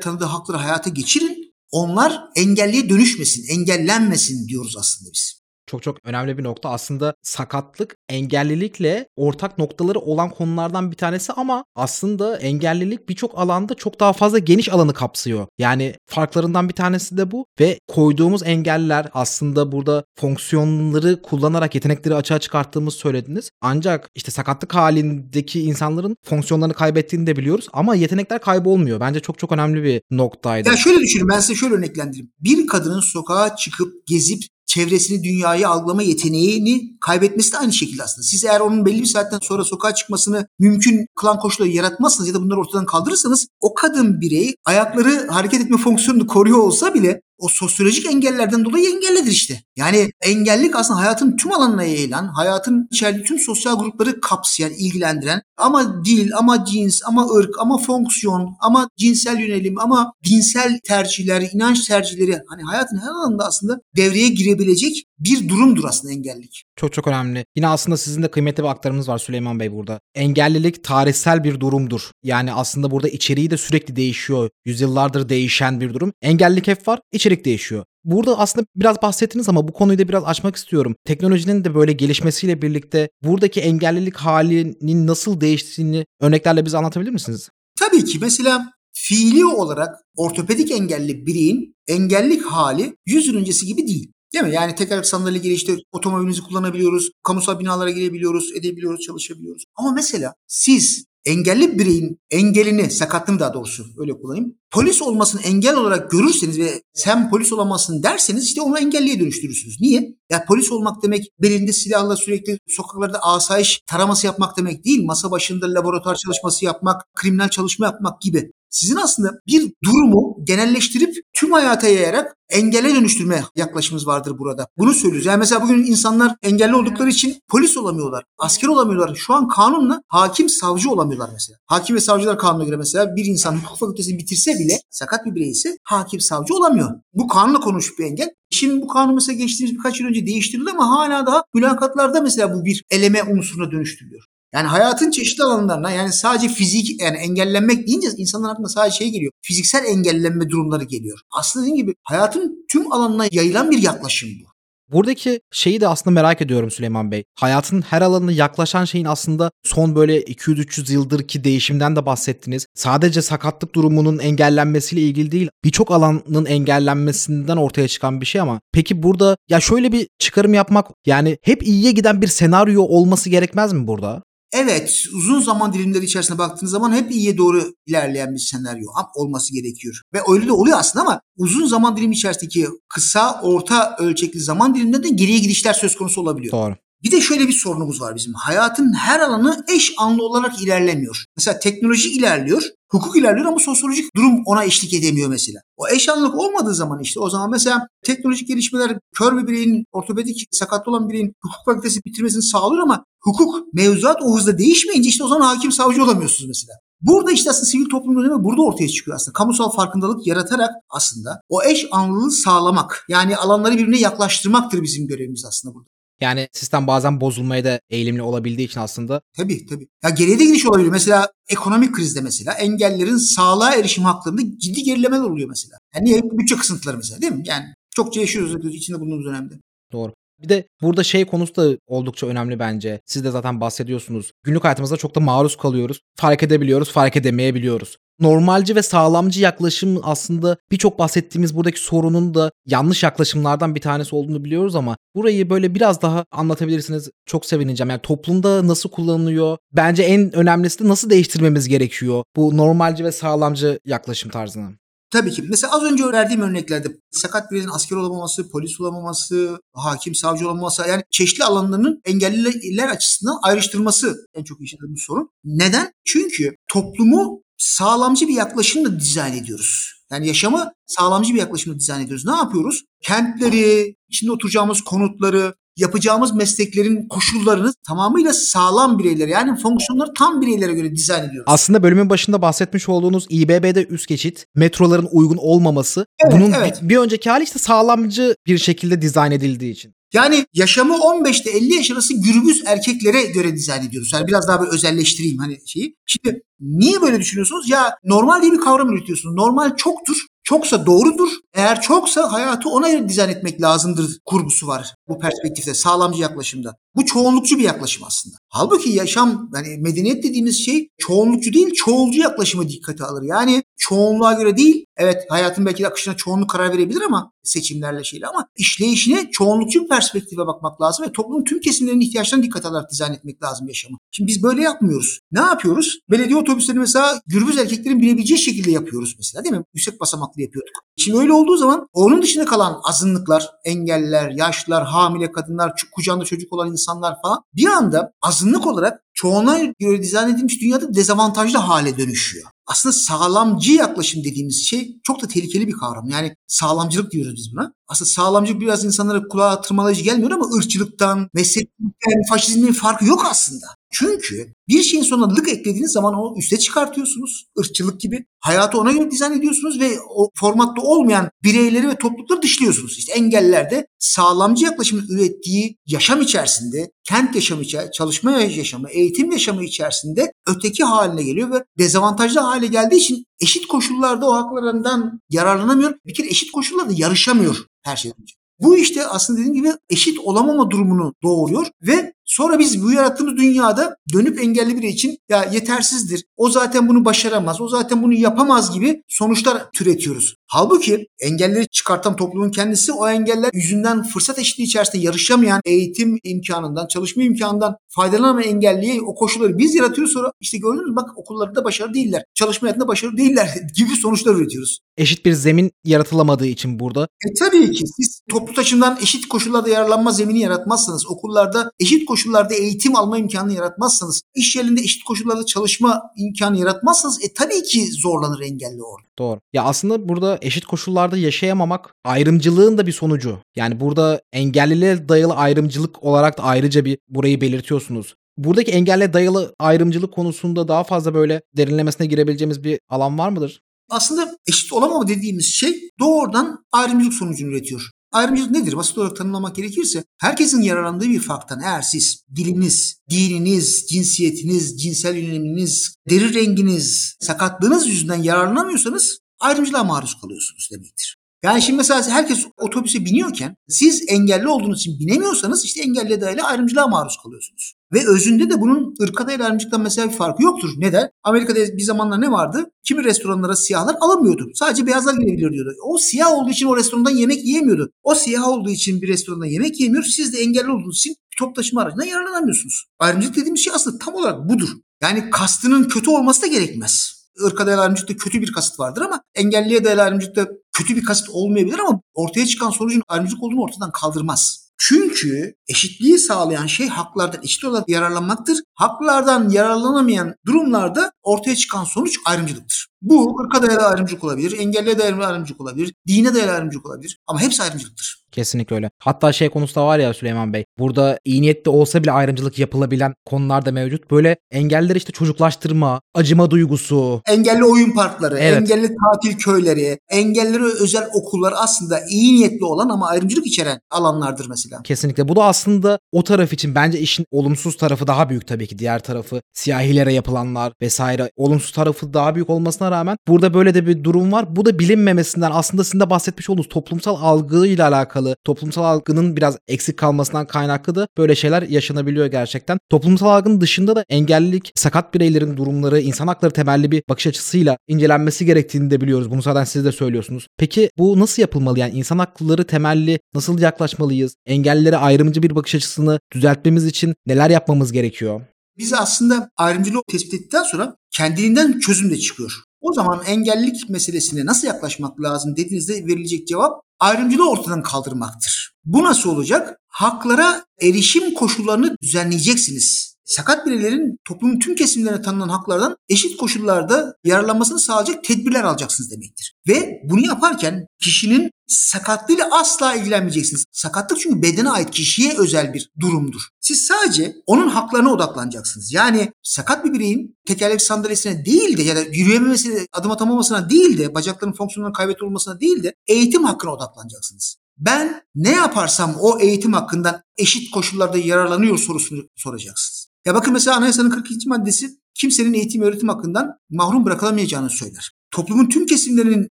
tanıdığı 0.00 0.24
hakları 0.24 0.58
hayata 0.58 0.90
geçirin. 0.90 1.54
Onlar 1.70 2.20
engelliye 2.36 2.88
dönüşmesin, 2.88 3.48
engellenmesin 3.48 4.48
diyoruz 4.48 4.76
aslında 4.76 5.10
biz. 5.12 5.39
Çok 5.70 5.82
çok 5.82 5.96
önemli 6.04 6.38
bir 6.38 6.44
nokta. 6.44 6.70
Aslında 6.70 7.14
sakatlık 7.22 7.96
engellilikle 8.08 9.08
ortak 9.16 9.58
noktaları 9.58 9.98
olan 9.98 10.30
konulardan 10.30 10.90
bir 10.90 10.96
tanesi 10.96 11.32
ama 11.32 11.64
aslında 11.74 12.36
engellilik 12.36 13.08
birçok 13.08 13.38
alanda 13.38 13.74
çok 13.74 14.00
daha 14.00 14.12
fazla 14.12 14.38
geniş 14.38 14.68
alanı 14.68 14.94
kapsıyor. 14.94 15.46
Yani 15.58 15.94
farklarından 16.06 16.68
bir 16.68 16.74
tanesi 16.74 17.16
de 17.16 17.30
bu 17.30 17.46
ve 17.60 17.78
koyduğumuz 17.88 18.42
engeller 18.42 19.08
aslında 19.14 19.72
burada 19.72 20.04
fonksiyonları 20.18 21.22
kullanarak 21.22 21.74
yetenekleri 21.74 22.14
açığa 22.14 22.38
çıkarttığımız 22.38 22.94
söylediniz. 22.94 23.50
Ancak 23.60 24.08
işte 24.14 24.30
sakatlık 24.30 24.74
halindeki 24.74 25.60
insanların 25.60 26.16
fonksiyonlarını 26.24 26.74
kaybettiğini 26.74 27.26
de 27.26 27.36
biliyoruz 27.36 27.68
ama 27.72 27.94
yetenekler 27.94 28.40
kaybolmuyor. 28.40 29.00
Bence 29.00 29.20
çok 29.20 29.38
çok 29.38 29.52
önemli 29.52 29.82
bir 29.82 30.02
noktaydı. 30.10 30.68
Ya 30.68 30.76
şöyle 30.76 31.00
düşünün 31.00 31.28
ben 31.28 31.40
size 31.40 31.54
şöyle 31.54 31.74
örneklendireyim. 31.74 32.32
Bir 32.40 32.66
kadının 32.66 33.00
sokağa 33.00 33.56
çıkıp 33.56 34.06
gezip 34.06 34.42
çevresini, 34.70 35.24
dünyayı 35.24 35.68
algılama 35.68 36.02
yeteneğini 36.02 36.98
kaybetmesi 37.00 37.52
de 37.52 37.58
aynı 37.58 37.72
şekilde 37.72 38.02
aslında. 38.02 38.22
Siz 38.26 38.44
eğer 38.44 38.60
onun 38.60 38.86
belli 38.86 39.00
bir 39.00 39.06
saatten 39.06 39.38
sonra 39.42 39.64
sokağa 39.64 39.94
çıkmasını 39.94 40.46
mümkün 40.58 41.06
kılan 41.16 41.38
koşulları 41.38 41.70
yaratmazsanız 41.70 42.28
ya 42.28 42.34
da 42.34 42.42
bunları 42.42 42.60
ortadan 42.60 42.86
kaldırırsanız 42.86 43.46
o 43.60 43.74
kadın 43.74 44.20
birey 44.20 44.54
ayakları 44.64 45.28
hareket 45.28 45.60
etme 45.60 45.76
fonksiyonunu 45.76 46.26
koruyor 46.26 46.58
olsa 46.58 46.94
bile 46.94 47.20
o 47.40 47.48
sosyolojik 47.48 48.06
engellerden 48.06 48.64
dolayı 48.64 48.90
engellidir 48.90 49.32
işte. 49.32 49.62
Yani 49.76 50.10
engellik 50.20 50.76
aslında 50.76 51.00
hayatın 51.00 51.36
tüm 51.36 51.52
alanına 51.52 51.84
yayılan, 51.84 52.26
hayatın 52.26 52.88
içerdiği 52.90 53.24
tüm 53.24 53.38
sosyal 53.38 53.78
grupları 53.78 54.20
kapsayan, 54.20 54.72
ilgilendiren 54.72 55.42
ama 55.56 56.04
dil, 56.04 56.30
ama 56.36 56.64
cins, 56.64 57.00
ama 57.06 57.26
ırk, 57.26 57.58
ama 57.58 57.78
fonksiyon, 57.78 58.56
ama 58.60 58.88
cinsel 58.96 59.38
yönelim, 59.38 59.78
ama 59.78 60.12
dinsel 60.24 60.78
tercihler, 60.84 61.48
inanç 61.52 61.86
tercihleri 61.86 62.38
hani 62.48 62.62
hayatın 62.62 62.98
her 62.98 63.08
alanında 63.08 63.46
aslında 63.46 63.80
devreye 63.96 64.28
girebilecek 64.28 65.04
bir 65.18 65.48
durumdur 65.48 65.84
aslında 65.84 66.12
engellik. 66.12 66.64
Çok 66.80 66.92
çok 66.92 67.06
önemli. 67.06 67.44
Yine 67.56 67.68
aslında 67.68 67.96
sizin 67.96 68.22
de 68.22 68.30
kıymetli 68.30 68.62
bir 68.62 68.68
aktarımınız 68.68 69.08
var 69.08 69.18
Süleyman 69.18 69.60
Bey 69.60 69.72
burada. 69.72 70.00
Engellilik 70.14 70.84
tarihsel 70.84 71.44
bir 71.44 71.60
durumdur. 71.60 72.10
Yani 72.22 72.52
aslında 72.52 72.90
burada 72.90 73.08
içeriği 73.08 73.50
de 73.50 73.56
sürekli 73.56 73.96
değişiyor. 73.96 74.50
Yüzyıllardır 74.64 75.28
değişen 75.28 75.80
bir 75.80 75.94
durum. 75.94 76.12
Engellilik 76.22 76.66
hep 76.66 76.88
var, 76.88 77.00
içerik 77.12 77.44
değişiyor. 77.44 77.84
Burada 78.04 78.38
aslında 78.38 78.66
biraz 78.76 79.02
bahsettiniz 79.02 79.48
ama 79.48 79.68
bu 79.68 79.72
konuyu 79.72 79.98
da 79.98 80.08
biraz 80.08 80.24
açmak 80.24 80.56
istiyorum. 80.56 80.96
Teknolojinin 81.04 81.64
de 81.64 81.74
böyle 81.74 81.92
gelişmesiyle 81.92 82.62
birlikte 82.62 83.08
buradaki 83.22 83.60
engellilik 83.60 84.16
halinin 84.16 85.06
nasıl 85.06 85.40
değiştiğini 85.40 86.06
örneklerle 86.20 86.66
bize 86.66 86.78
anlatabilir 86.78 87.10
misiniz? 87.10 87.48
Tabii 87.80 88.04
ki 88.04 88.18
mesela 88.20 88.72
fiili 88.92 89.44
olarak 89.44 89.94
ortopedik 90.16 90.70
engelli 90.70 91.26
bireyin 91.26 91.74
engellik 91.88 92.42
hali 92.42 92.94
100 93.06 93.26
yıl 93.26 93.36
öncesi 93.36 93.66
gibi 93.66 93.86
değil. 93.86 94.12
Değil 94.34 94.44
mi? 94.44 94.54
Yani 94.54 94.74
tekerlek 94.74 95.06
sandalye 95.06 95.38
gelişti, 95.38 95.76
otomobilimizi 95.92 96.42
kullanabiliyoruz, 96.42 97.10
kamusal 97.22 97.58
binalara 97.58 97.90
girebiliyoruz, 97.90 98.52
edebiliyoruz, 98.56 99.00
çalışabiliyoruz. 99.00 99.64
Ama 99.76 99.92
mesela 99.92 100.34
siz 100.46 101.04
engelli 101.24 101.78
bireyin 101.78 102.18
engelini, 102.30 102.90
sakatlığını 102.90 103.40
daha 103.40 103.54
doğrusu 103.54 103.84
öyle 103.98 104.12
kullanayım. 104.12 104.54
Polis 104.70 105.02
olmasını 105.02 105.40
engel 105.40 105.76
olarak 105.76 106.10
görürseniz 106.10 106.58
ve 106.58 106.82
sen 106.94 107.30
polis 107.30 107.52
olamazsın 107.52 108.02
derseniz 108.02 108.44
işte 108.44 108.62
onu 108.62 108.78
engelliye 108.78 109.20
dönüştürürsünüz. 109.20 109.80
Niye? 109.80 110.16
Ya 110.30 110.44
polis 110.44 110.72
olmak 110.72 111.02
demek 111.02 111.28
belinde 111.42 111.72
silahla 111.72 112.16
sürekli 112.16 112.58
sokaklarda 112.68 113.18
asayiş 113.18 113.80
taraması 113.86 114.26
yapmak 114.26 114.56
demek 114.58 114.84
değil. 114.84 115.04
Masa 115.04 115.30
başında 115.30 115.74
laboratuvar 115.74 116.14
çalışması 116.14 116.64
yapmak, 116.64 117.02
kriminal 117.14 117.48
çalışma 117.48 117.86
yapmak 117.86 118.20
gibi. 118.20 118.52
Sizin 118.70 118.96
aslında 118.96 119.32
bir 119.46 119.72
durumu 119.84 120.36
genelleştirip 120.44 121.14
tüm 121.32 121.52
hayata 121.52 121.88
yayarak 121.88 122.36
engele 122.50 122.94
dönüştürme 122.94 123.44
yaklaşımımız 123.56 124.06
vardır 124.06 124.38
burada. 124.38 124.66
Bunu 124.78 124.94
söylüyoruz. 124.94 125.26
Yani 125.26 125.38
mesela 125.38 125.62
bugün 125.62 125.84
insanlar 125.84 126.36
engelli 126.42 126.74
oldukları 126.74 127.10
için 127.10 127.40
polis 127.48 127.76
olamıyorlar, 127.76 128.24
asker 128.38 128.68
olamıyorlar. 128.68 129.16
Şu 129.16 129.34
an 129.34 129.48
kanunla 129.48 130.02
hakim 130.08 130.48
savcı 130.48 130.90
olamıyorlar 130.90 131.30
mesela. 131.32 131.58
Hakim 131.66 131.96
ve 131.96 132.00
savcılar 132.00 132.38
kanuna 132.38 132.64
göre 132.64 132.76
mesela 132.76 133.16
bir 133.16 133.24
insan 133.24 133.56
hukuk 133.56 133.78
fakültesini 133.78 134.18
bitirse 134.18 134.54
bile 134.58 134.80
sakat 134.90 135.26
bir 135.26 135.34
birey 135.34 135.50
ise 135.50 135.76
hakim 135.84 136.20
savcı 136.20 136.54
olamıyor. 136.54 136.90
Bu 137.14 137.28
kanunla 137.28 137.60
konuşup 137.60 137.98
bir 137.98 138.04
engel. 138.04 138.30
Şimdi 138.50 138.82
bu 138.82 138.88
kanun 138.88 139.14
mesela 139.14 139.38
geçtiğimiz 139.38 139.78
birkaç 139.78 140.00
yıl 140.00 140.08
önce 140.08 140.26
değiştirildi 140.26 140.70
ama 140.70 140.90
hala 140.90 141.26
daha 141.26 141.44
mülakatlarda 141.54 142.20
mesela 142.20 142.54
bu 142.54 142.64
bir 142.64 142.84
eleme 142.90 143.22
unsuruna 143.22 143.70
dönüştürülüyor. 143.70 144.24
Yani 144.54 144.66
hayatın 144.66 145.10
çeşitli 145.10 145.44
alanlarına 145.44 145.90
yani 145.90 146.12
sadece 146.12 146.48
fizik 146.48 147.00
yani 147.00 147.16
engellenmek 147.16 147.86
deyince 147.86 148.08
insanların 148.16 148.52
aklına 148.52 148.68
sadece 148.68 148.96
şey 148.96 149.10
geliyor. 149.10 149.32
Fiziksel 149.42 149.84
engellenme 149.84 150.50
durumları 150.50 150.84
geliyor. 150.84 151.18
Aslında 151.38 151.66
dediğim 151.66 151.76
gibi 151.76 151.94
hayatın 152.02 152.66
tüm 152.72 152.92
alanına 152.92 153.26
yayılan 153.32 153.70
bir 153.70 153.82
yaklaşım 153.82 154.28
bu. 154.44 154.50
Buradaki 154.92 155.40
şeyi 155.50 155.80
de 155.80 155.88
aslında 155.88 156.14
merak 156.14 156.42
ediyorum 156.42 156.70
Süleyman 156.70 157.10
Bey. 157.10 157.24
Hayatın 157.34 157.82
her 157.82 158.02
alanına 158.02 158.32
yaklaşan 158.32 158.84
şeyin 158.84 159.04
aslında 159.04 159.50
son 159.62 159.94
böyle 159.94 160.22
200-300 160.22 160.92
yıldır 160.92 161.28
ki 161.28 161.44
değişimden 161.44 161.96
de 161.96 162.06
bahsettiniz. 162.06 162.66
Sadece 162.74 163.22
sakatlık 163.22 163.74
durumunun 163.74 164.18
engellenmesiyle 164.18 165.02
ilgili 165.02 165.32
değil, 165.32 165.50
birçok 165.64 165.90
alanın 165.90 166.46
engellenmesinden 166.46 167.56
ortaya 167.56 167.88
çıkan 167.88 168.20
bir 168.20 168.26
şey 168.26 168.40
ama 168.40 168.60
peki 168.72 169.02
burada 169.02 169.36
ya 169.48 169.60
şöyle 169.60 169.92
bir 169.92 170.08
çıkarım 170.18 170.54
yapmak 170.54 170.86
yani 171.06 171.38
hep 171.42 171.62
iyiye 171.62 171.92
giden 171.92 172.22
bir 172.22 172.28
senaryo 172.28 172.82
olması 172.82 173.30
gerekmez 173.30 173.72
mi 173.72 173.86
burada? 173.86 174.22
Evet, 174.52 175.04
uzun 175.14 175.40
zaman 175.40 175.72
dilimleri 175.72 176.04
içerisinde 176.04 176.38
baktığınız 176.38 176.72
zaman 176.72 176.92
hep 176.92 177.10
iyiye 177.10 177.38
doğru 177.38 177.74
ilerleyen 177.86 178.34
bir 178.34 178.38
senaryo 178.38 178.86
olması 179.14 179.54
gerekiyor. 179.54 180.00
Ve 180.14 180.18
öyle 180.28 180.46
de 180.46 180.52
oluyor 180.52 180.78
aslında 180.78 181.04
ama 181.04 181.20
uzun 181.36 181.66
zaman 181.66 181.96
dilimi 181.96 182.14
içerisindeki 182.14 182.66
kısa, 182.88 183.40
orta 183.42 183.96
ölçekli 183.98 184.40
zaman 184.40 184.74
diliminde 184.74 185.02
de 185.04 185.08
geriye 185.08 185.38
gidişler 185.38 185.72
söz 185.72 185.96
konusu 185.96 186.20
olabiliyor. 186.20 186.52
Doğru. 186.52 186.76
Bir 187.02 187.10
de 187.10 187.20
şöyle 187.20 187.48
bir 187.48 187.52
sorunumuz 187.52 188.00
var 188.00 188.14
bizim. 188.14 188.34
Hayatın 188.34 188.92
her 188.92 189.20
alanı 189.20 189.64
eş 189.68 189.94
anlı 189.98 190.22
olarak 190.22 190.62
ilerlemiyor. 190.62 191.24
Mesela 191.36 191.58
teknoloji 191.58 192.10
ilerliyor, 192.10 192.62
hukuk 192.90 193.16
ilerliyor 193.16 193.46
ama 193.46 193.58
sosyolojik 193.58 194.16
durum 194.16 194.42
ona 194.46 194.64
eşlik 194.64 194.94
edemiyor 194.94 195.28
mesela. 195.28 195.60
O 195.76 195.88
eş 195.88 196.08
anlılık 196.08 196.34
olmadığı 196.34 196.74
zaman 196.74 197.00
işte 197.00 197.20
o 197.20 197.30
zaman 197.30 197.50
mesela 197.50 197.86
teknolojik 198.04 198.48
gelişmeler 198.48 198.98
kör 199.16 199.38
bir 199.38 199.46
bireyin, 199.46 199.84
ortopedik 199.92 200.46
sakatlı 200.50 200.92
olan 200.92 201.08
bireyin 201.08 201.32
hukuk 201.42 201.64
fakültesi 201.64 202.00
bitirmesini 202.06 202.42
sağlıyor 202.42 202.82
ama 202.82 203.04
hukuk 203.22 203.74
mevzuat 203.74 204.22
o 204.22 204.36
hızda 204.36 204.58
değişmeyince 204.58 205.08
işte 205.08 205.24
o 205.24 205.28
zaman 205.28 205.46
hakim 205.46 205.72
savcı 205.72 206.04
olamıyorsunuz 206.04 206.48
mesela. 206.48 206.74
Burada 207.00 207.32
işte 207.32 207.50
aslında 207.50 207.66
sivil 207.66 207.88
toplum 207.88 208.16
önemi 208.16 208.44
burada 208.44 208.62
ortaya 208.62 208.88
çıkıyor 208.88 209.16
aslında. 209.16 209.32
Kamusal 209.32 209.70
farkındalık 209.70 210.26
yaratarak 210.26 210.70
aslında 210.90 211.40
o 211.48 211.62
eş 211.62 211.86
anlılığı 211.90 212.30
sağlamak. 212.30 213.04
Yani 213.08 213.36
alanları 213.36 213.74
birbirine 213.74 213.98
yaklaştırmaktır 213.98 214.82
bizim 214.82 215.06
görevimiz 215.06 215.44
aslında 215.44 215.74
burada. 215.74 215.88
Yani 216.20 216.48
sistem 216.52 216.86
bazen 216.86 217.20
bozulmaya 217.20 217.64
da 217.64 217.80
eğilimli 217.90 218.22
olabildiği 218.22 218.68
için 218.68 218.80
aslında. 218.80 219.22
Tabii 219.36 219.66
tabii. 219.66 219.88
Ya 220.04 220.10
geriye 220.10 220.38
de 220.38 220.44
gidiş 220.44 220.66
olabilir. 220.66 220.88
Mesela 220.88 221.28
ekonomik 221.48 221.94
krizde 221.94 222.20
mesela 222.20 222.52
engellerin 222.52 223.16
sağlığa 223.16 223.74
erişim 223.74 224.04
haklarında 224.04 224.42
ciddi 224.58 224.82
gerilemeler 224.82 225.22
oluyor 225.22 225.48
mesela. 225.48 225.78
Yani 225.94 226.04
niye? 226.04 226.22
Bütçe 226.22 226.56
kısıntıları 226.56 226.96
mesela 226.96 227.22
değil 227.22 227.32
mi? 227.32 227.42
Yani 227.46 227.64
çokça 227.96 228.20
yaşıyoruz 228.20 228.74
içinde 228.74 229.00
bulunduğumuz 229.00 229.26
dönemde. 229.26 229.54
Doğru. 229.92 230.12
Bir 230.42 230.48
de 230.48 230.64
burada 230.82 231.02
şey 231.02 231.24
konusu 231.24 231.56
da 231.56 231.78
oldukça 231.86 232.26
önemli 232.26 232.58
bence. 232.58 233.00
Siz 233.06 233.24
de 233.24 233.30
zaten 233.30 233.60
bahsediyorsunuz. 233.60 234.32
Günlük 234.44 234.64
hayatımızda 234.64 234.96
çok 234.96 235.14
da 235.14 235.20
maruz 235.20 235.56
kalıyoruz. 235.56 236.00
Fark 236.16 236.42
edebiliyoruz, 236.42 236.92
fark 236.92 237.16
edemeyebiliyoruz. 237.16 237.96
Normalci 238.20 238.76
ve 238.76 238.82
sağlamcı 238.82 239.40
yaklaşım 239.40 240.00
aslında 240.02 240.56
birçok 240.72 240.98
bahsettiğimiz 240.98 241.56
buradaki 241.56 241.80
sorunun 241.80 242.34
da 242.34 242.50
yanlış 242.66 243.02
yaklaşımlardan 243.02 243.74
bir 243.74 243.80
tanesi 243.80 244.16
olduğunu 244.16 244.44
biliyoruz 244.44 244.76
ama 244.76 244.96
burayı 245.14 245.50
böyle 245.50 245.74
biraz 245.74 246.02
daha 246.02 246.24
anlatabilirsiniz. 246.32 247.10
Çok 247.26 247.46
sevineceğim. 247.46 247.90
Yani 247.90 248.00
toplumda 248.02 248.66
nasıl 248.66 248.90
kullanılıyor? 248.90 249.58
Bence 249.72 250.02
en 250.02 250.36
önemlisi 250.36 250.84
de 250.84 250.88
nasıl 250.88 251.10
değiştirmemiz 251.10 251.68
gerekiyor 251.68 252.24
bu 252.36 252.56
normalci 252.56 253.04
ve 253.04 253.12
sağlamcı 253.12 253.80
yaklaşım 253.84 254.30
tarzını. 254.30 254.79
Tabii 255.10 255.30
ki. 255.30 255.42
Mesela 255.48 255.72
az 255.72 255.82
önce 255.82 256.04
verdiğim 256.04 256.40
örneklerde 256.40 256.88
sakat 257.10 257.50
birinin 257.52 257.68
asker 257.68 257.96
olamaması, 257.96 258.50
polis 258.50 258.80
olamaması, 258.80 259.60
hakim, 259.72 260.14
savcı 260.14 260.46
olamaması 260.46 260.82
yani 260.88 261.02
çeşitli 261.10 261.44
alanlarının 261.44 262.00
engelliler 262.04 262.88
açısından 262.88 263.38
ayrıştırılması 263.42 264.16
en 264.34 264.44
çok 264.44 264.60
yaşadığımız 264.60 265.00
sorun. 265.00 265.28
Neden? 265.44 265.92
Çünkü 266.04 266.56
toplumu 266.68 267.42
sağlamcı 267.58 268.28
bir 268.28 268.34
yaklaşımla 268.34 269.00
dizayn 269.00 269.36
ediyoruz. 269.36 269.92
Yani 270.10 270.26
yaşamı 270.26 270.72
sağlamcı 270.86 271.34
bir 271.34 271.38
yaklaşımla 271.38 271.78
dizayn 271.78 272.00
ediyoruz. 272.00 272.26
Ne 272.26 272.32
yapıyoruz? 272.32 272.84
Kentleri, 273.02 273.94
içinde 274.08 274.32
oturacağımız 274.32 274.80
konutları, 274.80 275.54
yapacağımız 275.80 276.34
mesleklerin 276.34 277.08
koşullarını 277.08 277.72
tamamıyla 277.86 278.32
sağlam 278.32 278.98
bireyler 278.98 279.28
yani 279.28 279.58
fonksiyonları 279.58 280.14
tam 280.14 280.40
bireylere 280.40 280.72
göre 280.72 280.96
dizayn 280.96 281.28
ediyoruz. 281.28 281.52
Aslında 281.52 281.82
bölümün 281.82 282.10
başında 282.10 282.42
bahsetmiş 282.42 282.88
olduğunuz 282.88 283.26
İBB'de 283.30 283.86
üst 283.86 284.08
geçit, 284.08 284.46
metroların 284.54 285.08
uygun 285.12 285.36
olmaması 285.36 286.06
Evet, 286.24 286.32
bunun 286.32 286.52
evet. 286.52 286.78
bir, 286.82 286.96
önceki 286.96 287.30
hali 287.30 287.44
işte 287.44 287.58
sağlamcı 287.58 288.34
bir 288.46 288.58
şekilde 288.58 289.02
dizayn 289.02 289.30
edildiği 289.30 289.72
için. 289.72 289.94
Yani 290.12 290.46
yaşamı 290.54 290.94
15'te 290.94 291.50
50 291.50 291.74
yaş 291.74 291.90
arası 291.90 292.14
gürbüz 292.14 292.62
erkeklere 292.66 293.22
göre 293.22 293.54
dizayn 293.54 293.86
ediyoruz. 293.86 294.10
Yani 294.12 294.26
biraz 294.26 294.48
daha 294.48 294.60
böyle 294.60 294.70
özelleştireyim 294.70 295.38
hani 295.38 295.58
şeyi. 295.66 295.96
Şimdi 296.06 296.42
niye 296.60 297.02
böyle 297.02 297.18
düşünüyorsunuz? 297.18 297.70
Ya 297.70 297.94
normal 298.04 298.42
diye 298.42 298.52
bir 298.52 298.60
kavram 298.60 298.92
üretiyorsunuz. 298.96 299.34
Normal 299.34 299.76
çoktur. 299.76 300.16
Çoksa 300.50 300.86
doğrudur. 300.86 301.28
Eğer 301.54 301.80
çoksa 301.80 302.32
hayatı 302.32 302.68
ona 302.68 302.90
göre 302.90 303.08
dizayn 303.08 303.28
etmek 303.28 303.62
lazımdır 303.62 304.18
kurgusu 304.24 304.66
var 304.66 304.94
bu 305.08 305.18
perspektifte, 305.18 305.74
sağlamcı 305.74 306.22
yaklaşımda. 306.22 306.76
Bu 306.96 307.06
çoğunlukçu 307.06 307.58
bir 307.58 307.64
yaklaşım 307.64 308.04
aslında. 308.06 308.36
Halbuki 308.48 308.90
yaşam, 308.90 309.50
yani 309.54 309.78
medeniyet 309.78 310.24
dediğimiz 310.24 310.64
şey 310.64 310.88
çoğunlukçu 310.98 311.52
değil, 311.52 311.72
çoğulcu 311.74 312.20
yaklaşımı 312.20 312.68
dikkate 312.68 313.04
alır. 313.04 313.22
Yani 313.22 313.62
çoğunluğa 313.78 314.32
göre 314.32 314.56
değil, 314.56 314.84
evet 314.96 315.24
hayatın 315.28 315.66
belki 315.66 315.82
de 315.82 315.88
akışına 315.88 316.16
çoğunluk 316.16 316.50
karar 316.50 316.72
verebilir 316.72 317.02
ama 317.02 317.32
seçimlerle 317.42 318.04
şeyle 318.04 318.26
ama 318.26 318.46
işleyişine 318.56 319.30
çoğunlukçu 319.32 319.82
bir 319.82 319.88
perspektife 319.88 320.46
bakmak 320.46 320.82
lazım 320.82 321.06
ve 321.06 321.12
toplumun 321.12 321.44
tüm 321.44 321.60
kesimlerinin 321.60 322.00
ihtiyaçlarını 322.00 322.44
dikkate 322.44 322.68
alarak 322.68 322.90
dizayn 322.90 323.12
etmek 323.12 323.42
lazım 323.42 323.68
yaşamı. 323.68 323.96
Şimdi 324.10 324.28
biz 324.28 324.42
böyle 324.42 324.62
yapmıyoruz. 324.62 325.18
Ne 325.32 325.40
yapıyoruz? 325.40 325.98
Belediye 326.10 326.36
otobüsleri 326.36 326.78
mesela 326.78 327.20
gürbüz 327.26 327.58
erkeklerin 327.58 328.00
binebileceği 328.00 328.40
şekilde 328.40 328.70
yapıyoruz 328.70 329.14
mesela 329.18 329.44
değil 329.44 329.54
mi? 329.54 329.64
Yüksek 329.74 330.00
basamaklı 330.00 330.42
yapıyorduk. 330.42 330.74
Şimdi 330.96 331.18
öyle 331.18 331.32
olduğu 331.32 331.56
zaman 331.56 331.86
onun 331.92 332.22
dışında 332.22 332.44
kalan 332.44 332.80
azınlıklar, 332.84 333.50
engelliler, 333.64 334.30
yaşlılar, 334.30 334.86
hamile 334.86 335.32
kadınlar, 335.32 335.72
kucağında 335.92 336.24
çocuk 336.24 336.52
olan 336.52 336.70
insanlar 336.70 336.79
falan. 337.22 337.44
Bir 337.54 337.66
anda 337.66 338.12
azınlık 338.22 338.66
olarak 338.66 339.04
çoğuna 339.20 339.58
göre 339.78 340.02
dizayn 340.02 340.34
edilmiş 340.34 340.60
dünyada 340.60 340.94
dezavantajlı 340.94 341.58
hale 341.58 341.98
dönüşüyor. 341.98 342.46
Aslında 342.66 342.92
sağlamcı 342.92 343.72
yaklaşım 343.72 344.24
dediğimiz 344.24 344.66
şey 344.66 344.96
çok 345.02 345.22
da 345.22 345.28
tehlikeli 345.28 345.68
bir 345.68 345.72
kavram. 345.72 346.10
Yani 346.10 346.34
sağlamcılık 346.46 347.12
diyoruz 347.12 347.34
biz 347.36 347.52
buna. 347.52 347.72
Aslında 347.88 348.10
sağlamcılık 348.10 348.60
biraz 348.60 348.84
insanlara 348.84 349.28
kulağa 349.28 349.60
tırmalayıcı 349.60 350.02
gelmiyor 350.02 350.30
ama 350.30 350.46
ırkçılıktan, 350.56 351.28
mezheplikten, 351.34 352.22
faşizmin 352.30 352.72
farkı 352.72 353.04
yok 353.04 353.26
aslında. 353.30 353.66
Çünkü 353.92 354.54
bir 354.68 354.82
şeyin 354.82 355.04
sonuna 355.04 355.34
lık 355.34 355.48
eklediğiniz 355.48 355.92
zaman 355.92 356.14
onu 356.14 356.38
üste 356.38 356.58
çıkartıyorsunuz. 356.58 357.46
Irkçılık 357.58 358.00
gibi. 358.00 358.24
Hayatı 358.40 358.78
ona 358.78 358.92
göre 358.92 359.10
dizayn 359.10 359.38
ediyorsunuz 359.38 359.80
ve 359.80 359.90
o 360.16 360.30
formatta 360.34 360.82
olmayan 360.82 361.30
bireyleri 361.44 361.88
ve 361.88 361.94
toplulukları 361.94 362.42
dışlıyorsunuz. 362.42 362.98
İşte 362.98 363.12
engeller 363.12 363.70
de 363.70 363.86
sağlamcı 363.98 364.64
yaklaşımın 364.64 365.06
ürettiği 365.08 365.76
yaşam 365.86 366.20
içerisinde, 366.20 366.90
kent 367.10 367.34
yaşamı, 367.34 367.62
çalışma 367.92 368.30
yaşamı, 368.30 368.90
eğitim 368.90 369.32
yaşamı 369.32 369.64
içerisinde 369.64 370.32
öteki 370.46 370.84
haline 370.84 371.22
geliyor 371.22 371.52
ve 371.52 371.64
dezavantajlı 371.78 372.40
hale 372.40 372.66
geldiği 372.66 372.96
için 372.96 373.24
eşit 373.40 373.66
koşullarda 373.66 374.26
o 374.28 374.34
haklarından 374.34 375.20
yararlanamıyor. 375.30 375.94
Bir 376.06 376.14
kere 376.14 376.26
eşit 376.26 376.50
koşullarda 376.50 376.92
yarışamıyor 376.96 377.66
her 377.84 377.96
şeyden 377.96 378.22
önce. 378.22 378.34
Bu 378.60 378.76
işte 378.76 379.06
aslında 379.06 379.38
dediğim 379.38 379.54
gibi 379.54 379.72
eşit 379.90 380.18
olamama 380.18 380.70
durumunu 380.70 381.14
doğuruyor 381.22 381.66
ve 381.82 382.12
sonra 382.30 382.58
biz 382.58 382.82
bu 382.82 382.92
yarattığımız 382.92 383.36
dünyada 383.36 383.96
dönüp 384.12 384.40
engelli 384.40 384.76
biri 384.76 384.86
için 384.86 385.18
ya 385.28 385.44
yetersizdir, 385.52 386.24
o 386.36 386.50
zaten 386.50 386.88
bunu 386.88 387.04
başaramaz, 387.04 387.60
o 387.60 387.68
zaten 387.68 388.02
bunu 388.02 388.14
yapamaz 388.14 388.74
gibi 388.74 389.02
sonuçlar 389.08 389.70
türetiyoruz. 389.70 390.34
Halbuki 390.46 391.06
engelleri 391.20 391.68
çıkartan 391.68 392.16
toplumun 392.16 392.50
kendisi 392.50 392.92
o 392.92 393.08
engeller 393.08 393.50
yüzünden 393.52 394.02
fırsat 394.02 394.38
eşitliği 394.38 394.66
içerisinde 394.66 395.02
yarışamayan 395.02 395.60
eğitim 395.64 396.18
imkanından, 396.24 396.86
çalışma 396.86 397.22
imkanından 397.22 397.76
faydalanamayan 397.88 398.48
engelliye 398.48 399.02
o 399.02 399.14
koşulları 399.14 399.58
biz 399.58 399.74
yaratıyoruz 399.74 400.12
sonra 400.12 400.32
işte 400.40 400.58
gördünüz 400.58 400.96
bak 400.96 401.18
okullarda 401.18 401.64
başarılı 401.64 401.94
değiller, 401.94 402.24
çalışma 402.34 402.66
hayatında 402.66 402.88
başarılı 402.88 403.16
değiller 403.16 403.48
gibi 403.76 403.96
sonuçlar 403.96 404.34
üretiyoruz. 404.34 404.78
Eşit 404.96 405.24
bir 405.24 405.32
zemin 405.32 405.70
yaratılamadığı 405.84 406.46
için 406.46 406.80
burada 406.80 407.08
E 407.28 407.34
tabii 407.38 407.72
ki 407.72 407.84
siz 407.96 408.20
toplu 408.30 408.54
taşımdan 408.54 408.98
eşit 409.02 409.28
koşullarda 409.28 409.68
yararlanma 409.68 410.12
zemini 410.12 410.40
yaratmazsanız, 410.40 411.06
okullarda 411.06 411.70
eşit 411.80 412.06
koşullarda 412.06 412.19
eğitim 412.54 412.96
alma 412.96 413.18
imkanı 413.18 413.52
yaratmazsanız, 413.52 414.22
iş 414.34 414.56
yerinde 414.56 414.80
eşit 414.80 415.04
koşullarda 415.04 415.46
çalışma 415.46 416.02
imkanı 416.16 416.58
yaratmazsanız 416.58 417.24
e 417.24 417.34
tabii 417.34 417.62
ki 417.62 417.86
zorlanır 418.02 418.40
engelli 418.40 418.82
orada. 418.82 419.06
Doğru. 419.18 419.40
Ya 419.52 419.64
aslında 419.64 420.08
burada 420.08 420.38
eşit 420.42 420.64
koşullarda 420.64 421.16
yaşayamamak 421.16 421.94
ayrımcılığın 422.04 422.78
da 422.78 422.86
bir 422.86 422.92
sonucu. 422.92 423.38
Yani 423.56 423.80
burada 423.80 424.20
engelliliğe 424.32 425.08
dayalı 425.08 425.34
ayrımcılık 425.34 426.02
olarak 426.02 426.38
da 426.38 426.42
ayrıca 426.42 426.84
bir 426.84 426.98
burayı 427.08 427.40
belirtiyorsunuz. 427.40 428.14
Buradaki 428.38 428.70
engelle 428.72 429.12
dayalı 429.12 429.54
ayrımcılık 429.58 430.14
konusunda 430.14 430.68
daha 430.68 430.84
fazla 430.84 431.14
böyle 431.14 431.42
derinlemesine 431.56 432.06
girebileceğimiz 432.06 432.64
bir 432.64 432.80
alan 432.88 433.18
var 433.18 433.28
mıdır? 433.28 433.60
Aslında 433.90 434.36
eşit 434.48 434.72
olamama 434.72 435.08
dediğimiz 435.08 435.46
şey 435.46 435.90
doğrudan 435.98 436.64
ayrımcılık 436.72 437.14
sonucunu 437.14 437.50
üretiyor. 437.50 437.90
Ayrımcılık 438.12 438.50
nedir? 438.50 438.76
Basit 438.76 438.98
olarak 438.98 439.16
tanımlamak 439.16 439.56
gerekirse 439.56 440.04
herkesin 440.18 440.62
yararlandığı 440.62 441.08
bir 441.08 441.20
farktan 441.20 441.60
eğer 441.60 441.82
siz 441.82 442.24
diliniz, 442.36 443.00
dininiz, 443.10 443.86
cinsiyetiniz, 443.88 444.82
cinsel 444.82 445.16
yöneliminiz, 445.16 445.94
deri 446.08 446.34
renginiz, 446.34 447.16
sakatlığınız 447.20 447.88
yüzünden 447.88 448.22
yararlanamıyorsanız 448.22 449.18
ayrımcılığa 449.40 449.84
maruz 449.84 450.20
kalıyorsunuz 450.20 450.68
demektir. 450.72 451.16
Yani 451.42 451.62
şimdi 451.62 451.76
mesela 451.76 452.08
herkes 452.08 452.46
otobüse 452.56 453.04
biniyorken 453.04 453.56
siz 453.68 454.04
engelli 454.08 454.48
olduğunuz 454.48 454.80
için 454.80 454.98
binemiyorsanız 455.00 455.64
işte 455.64 455.80
engelli 455.80 456.20
dayalı 456.20 456.42
ayrımcılığa 456.42 456.86
maruz 456.86 457.16
kalıyorsunuz. 457.22 457.74
Ve 457.92 458.08
özünde 458.08 458.50
de 458.50 458.60
bunun 458.60 458.94
ırka 459.02 459.26
dayalı 459.26 459.44
ayrımcılıktan 459.44 459.80
mesela 459.80 460.08
bir 460.08 460.16
farkı 460.16 460.42
yoktur. 460.42 460.70
Neden? 460.76 461.10
Amerika'da 461.22 461.58
bir 461.76 461.82
zamanlar 461.82 462.20
ne 462.20 462.30
vardı? 462.30 462.70
Kimi 462.84 463.04
restoranlara 463.04 463.56
siyahlar 463.56 463.96
alamıyordu. 464.00 464.50
Sadece 464.54 464.86
beyazlar 464.86 465.14
girebiliyor 465.14 465.52
diyordu. 465.52 465.74
O 465.82 465.98
siyah 465.98 466.32
olduğu 466.32 466.50
için 466.50 466.66
o 466.66 466.76
restorandan 466.76 467.10
yemek 467.10 467.44
yiyemiyordu. 467.44 467.92
O 468.02 468.14
siyah 468.14 468.48
olduğu 468.48 468.70
için 468.70 469.02
bir 469.02 469.08
restoranda 469.08 469.46
yemek 469.46 469.80
yiyemiyor. 469.80 470.04
Siz 470.04 470.32
de 470.32 470.38
engelli 470.38 470.70
olduğunuz 470.70 470.98
için 470.98 471.16
top 471.38 471.56
taşıma 471.56 471.82
aracına 471.82 472.04
yararlanamıyorsunuz. 472.04 472.84
Ayrımcılık 472.98 473.36
dediğimiz 473.36 473.64
şey 473.64 473.72
aslında 473.76 473.98
tam 473.98 474.14
olarak 474.14 474.48
budur. 474.48 474.68
Yani 475.02 475.30
kastının 475.30 475.84
kötü 475.84 476.10
olması 476.10 476.42
da 476.42 476.46
gerekmez 476.46 477.20
ırka 477.44 477.66
dayalı 477.66 477.82
ayrımcılıkta 477.82 478.16
kötü 478.16 478.42
bir 478.42 478.52
kasıt 478.52 478.78
vardır 478.80 479.02
ama 479.02 479.22
engelliye 479.34 479.84
dayalı 479.84 480.02
ayrımcılıkta 480.02 480.48
kötü 480.72 480.96
bir 480.96 481.04
kasıt 481.04 481.28
olmayabilir 481.28 481.78
ama 481.78 482.00
ortaya 482.14 482.46
çıkan 482.46 482.70
sonucun 482.70 483.02
ayrımcılık 483.08 483.42
olduğunu 483.42 483.62
ortadan 483.62 483.92
kaldırmaz. 483.92 484.69
Çünkü 484.82 485.54
eşitliği 485.68 486.18
sağlayan 486.18 486.66
şey 486.66 486.88
haklardan 486.88 487.42
eşit 487.42 487.64
olarak 487.64 487.88
yararlanmaktır. 487.88 488.58
Haklardan 488.74 489.50
yararlanamayan 489.50 490.34
durumlarda 490.46 491.12
ortaya 491.22 491.56
çıkan 491.56 491.84
sonuç 491.84 492.18
ayrımcılıktır. 492.26 492.88
Bu 493.02 493.40
ırka 493.40 493.62
dayalı 493.62 493.86
ayrımcılık 493.86 494.24
olabilir, 494.24 494.58
engelliye 494.58 494.98
dayalı 494.98 495.26
ayrımcılık 495.26 495.60
olabilir, 495.60 495.94
dine 496.06 496.34
dayalı 496.34 496.52
ayrımcılık 496.52 496.86
olabilir 496.86 497.18
ama 497.26 497.40
hepsi 497.40 497.62
ayrımcılıktır. 497.62 498.19
Kesinlikle 498.32 498.76
öyle. 498.76 498.90
Hatta 498.98 499.32
şey 499.32 499.48
konusu 499.48 499.74
da 499.74 499.86
var 499.86 499.98
ya 499.98 500.14
Süleyman 500.14 500.52
Bey. 500.52 500.64
Burada 500.78 501.18
iyi 501.24 501.42
niyetli 501.42 501.70
olsa 501.70 502.02
bile 502.02 502.12
ayrımcılık 502.12 502.58
yapılabilen 502.58 503.14
konular 503.24 503.66
da 503.66 503.72
mevcut. 503.72 504.10
Böyle 504.10 504.36
engelleri 504.50 504.98
işte 504.98 505.12
çocuklaştırma, 505.12 506.00
acıma 506.14 506.50
duygusu. 506.50 507.22
Engelli 507.26 507.64
oyun 507.64 507.90
parkları, 507.90 508.38
Evet. 508.38 508.56
engelli 508.58 508.88
tatil 508.88 509.38
köyleri, 509.38 509.98
engellilere 510.08 510.62
özel 510.80 511.08
okullar 511.14 511.54
aslında 511.56 512.00
iyi 512.10 512.34
niyetli 512.34 512.64
olan 512.64 512.88
ama 512.88 513.08
ayrımcılık 513.08 513.46
içeren 513.46 513.80
alanlardır 513.90 514.46
mesela. 514.48 514.82
Kesinlikle. 514.82 515.28
Bu 515.28 515.36
da 515.36 515.44
aslında 515.44 515.98
o 516.12 516.24
taraf 516.24 516.52
için 516.52 516.74
bence 516.74 516.98
işin 516.98 517.26
olumsuz 517.30 517.76
tarafı 517.76 518.06
daha 518.06 518.28
büyük 518.30 518.46
tabii 518.46 518.66
ki. 518.66 518.78
Diğer 518.78 518.98
tarafı 519.02 519.40
siyahilere 519.52 520.12
yapılanlar 520.12 520.72
vesaire. 520.82 521.30
Olumsuz 521.36 521.72
tarafı 521.72 522.14
daha 522.14 522.34
büyük 522.34 522.50
olmasına 522.50 522.90
rağmen 522.90 523.16
burada 523.28 523.54
böyle 523.54 523.74
de 523.74 523.86
bir 523.86 524.04
durum 524.04 524.32
var. 524.32 524.56
Bu 524.56 524.64
da 524.64 524.78
bilinmemesinden 524.78 525.50
aslında 525.54 525.84
sizin 525.84 526.00
de 526.00 526.10
bahsetmiş 526.10 526.50
olduğunuz 526.50 526.68
toplumsal 526.68 527.16
algıyla 527.22 527.88
alakalı, 527.88 528.19
toplumsal 528.44 528.84
algının 528.84 529.36
biraz 529.36 529.58
eksik 529.68 529.96
kalmasından 529.96 530.46
kaynaklı 530.46 530.94
da 530.94 531.08
böyle 531.18 531.34
şeyler 531.34 531.62
yaşanabiliyor 531.62 532.26
gerçekten. 532.26 532.78
Toplumsal 532.90 533.28
algının 533.28 533.60
dışında 533.60 533.96
da 533.96 534.04
engellilik, 534.08 534.72
sakat 534.74 535.14
bireylerin 535.14 535.56
durumları, 535.56 536.00
insan 536.00 536.26
hakları 536.26 536.52
temelli 536.52 536.90
bir 536.90 537.02
bakış 537.08 537.26
açısıyla 537.26 537.76
incelenmesi 537.88 538.46
gerektiğini 538.46 538.90
de 538.90 539.00
biliyoruz. 539.00 539.30
Bunu 539.30 539.42
zaten 539.42 539.64
siz 539.64 539.84
de 539.84 539.92
söylüyorsunuz. 539.92 540.46
Peki 540.58 540.90
bu 540.98 541.20
nasıl 541.20 541.42
yapılmalı? 541.42 541.78
Yani 541.78 541.92
insan 541.94 542.18
hakları 542.18 542.66
temelli 542.66 543.20
nasıl 543.34 543.58
yaklaşmalıyız? 543.58 544.34
Engellilere 544.46 544.96
ayrımcı 544.96 545.42
bir 545.42 545.54
bakış 545.54 545.74
açısını 545.74 546.20
düzeltmemiz 546.34 546.86
için 546.86 547.14
neler 547.26 547.50
yapmamız 547.50 547.92
gerekiyor? 547.92 548.40
Biz 548.78 548.92
aslında 548.92 549.50
ayrımcılığı 549.56 550.02
tespit 550.08 550.34
ettikten 550.34 550.62
sonra 550.62 550.96
kendiliğinden 551.10 551.78
çözüm 551.78 552.10
de 552.10 552.18
çıkıyor. 552.18 552.52
O 552.80 552.92
zaman 552.92 553.22
engellilik 553.26 553.90
meselesine 553.90 554.46
nasıl 554.46 554.66
yaklaşmak 554.66 555.20
lazım 555.20 555.56
dediğinizde 555.56 556.06
verilecek 556.06 556.46
cevap 556.46 556.82
ayrımcılığı 556.98 557.50
ortadan 557.50 557.82
kaldırmaktır. 557.82 558.72
Bu 558.84 559.04
nasıl 559.04 559.30
olacak? 559.30 559.76
Haklara 559.88 560.64
erişim 560.80 561.34
koşullarını 561.34 561.96
düzenleyeceksiniz. 562.02 563.16
Sakat 563.24 563.66
bireylerin 563.66 564.16
toplumun 564.24 564.58
tüm 564.58 564.74
kesimlerine 564.74 565.22
tanınan 565.22 565.48
haklardan 565.48 565.96
eşit 566.08 566.36
koşullarda 566.36 567.14
yararlanmasını 567.24 567.78
sağlayacak 567.78 568.24
tedbirler 568.24 568.64
alacaksınız 568.64 569.10
demektir. 569.10 569.54
Ve 569.68 570.00
bunu 570.04 570.26
yaparken 570.26 570.86
kişinin 571.02 571.50
sakatlığıyla 571.66 572.48
asla 572.52 572.94
ilgilenmeyeceksiniz. 572.94 573.64
Sakatlık 573.72 574.20
çünkü 574.20 574.42
bedene 574.42 574.70
ait 574.70 574.90
kişiye 574.90 575.38
özel 575.38 575.74
bir 575.74 575.90
durumdur. 576.00 576.40
Siz 576.60 576.86
sadece 576.86 577.36
onun 577.46 577.68
haklarına 577.68 578.12
odaklanacaksınız. 578.12 578.92
Yani 578.92 579.32
sakat 579.42 579.84
bir 579.84 579.92
bireyin 579.92 580.36
tekerlek 580.46 580.82
sandalyesine 580.82 581.44
değil 581.44 581.76
de 581.76 581.82
ya 581.82 581.96
da 581.96 582.00
yürüyememesine, 582.00 582.86
adım 582.92 583.10
atamamasına 583.10 583.70
değil 583.70 583.98
de 583.98 584.14
bacaklarının 584.14 584.56
fonksiyonlarının 584.56 584.94
kaybetmiş 584.94 585.22
olmasına 585.22 585.60
değil 585.60 585.82
de 585.82 585.94
eğitim 586.06 586.44
hakkına 586.44 586.72
odaklanacaksınız. 586.72 587.56
Ben 587.78 588.22
ne 588.34 588.50
yaparsam 588.50 589.16
o 589.20 589.40
eğitim 589.40 589.72
hakkından 589.72 590.22
eşit 590.36 590.70
koşullarda 590.70 591.18
yararlanıyor 591.18 591.78
sorusunu 591.78 592.22
soracaksınız. 592.36 593.10
Ya 593.26 593.34
bakın 593.34 593.52
mesela 593.52 593.76
anayasanın 593.76 594.10
42. 594.10 594.48
maddesi 594.48 594.90
kimsenin 595.14 595.54
eğitim 595.54 595.82
öğretim 595.82 596.08
hakkından 596.08 596.58
mahrum 596.70 597.04
bırakılamayacağını 597.04 597.70
söyler. 597.70 598.12
Toplumun 598.30 598.68
tüm 598.68 598.86
kesimlerinin 598.86 599.48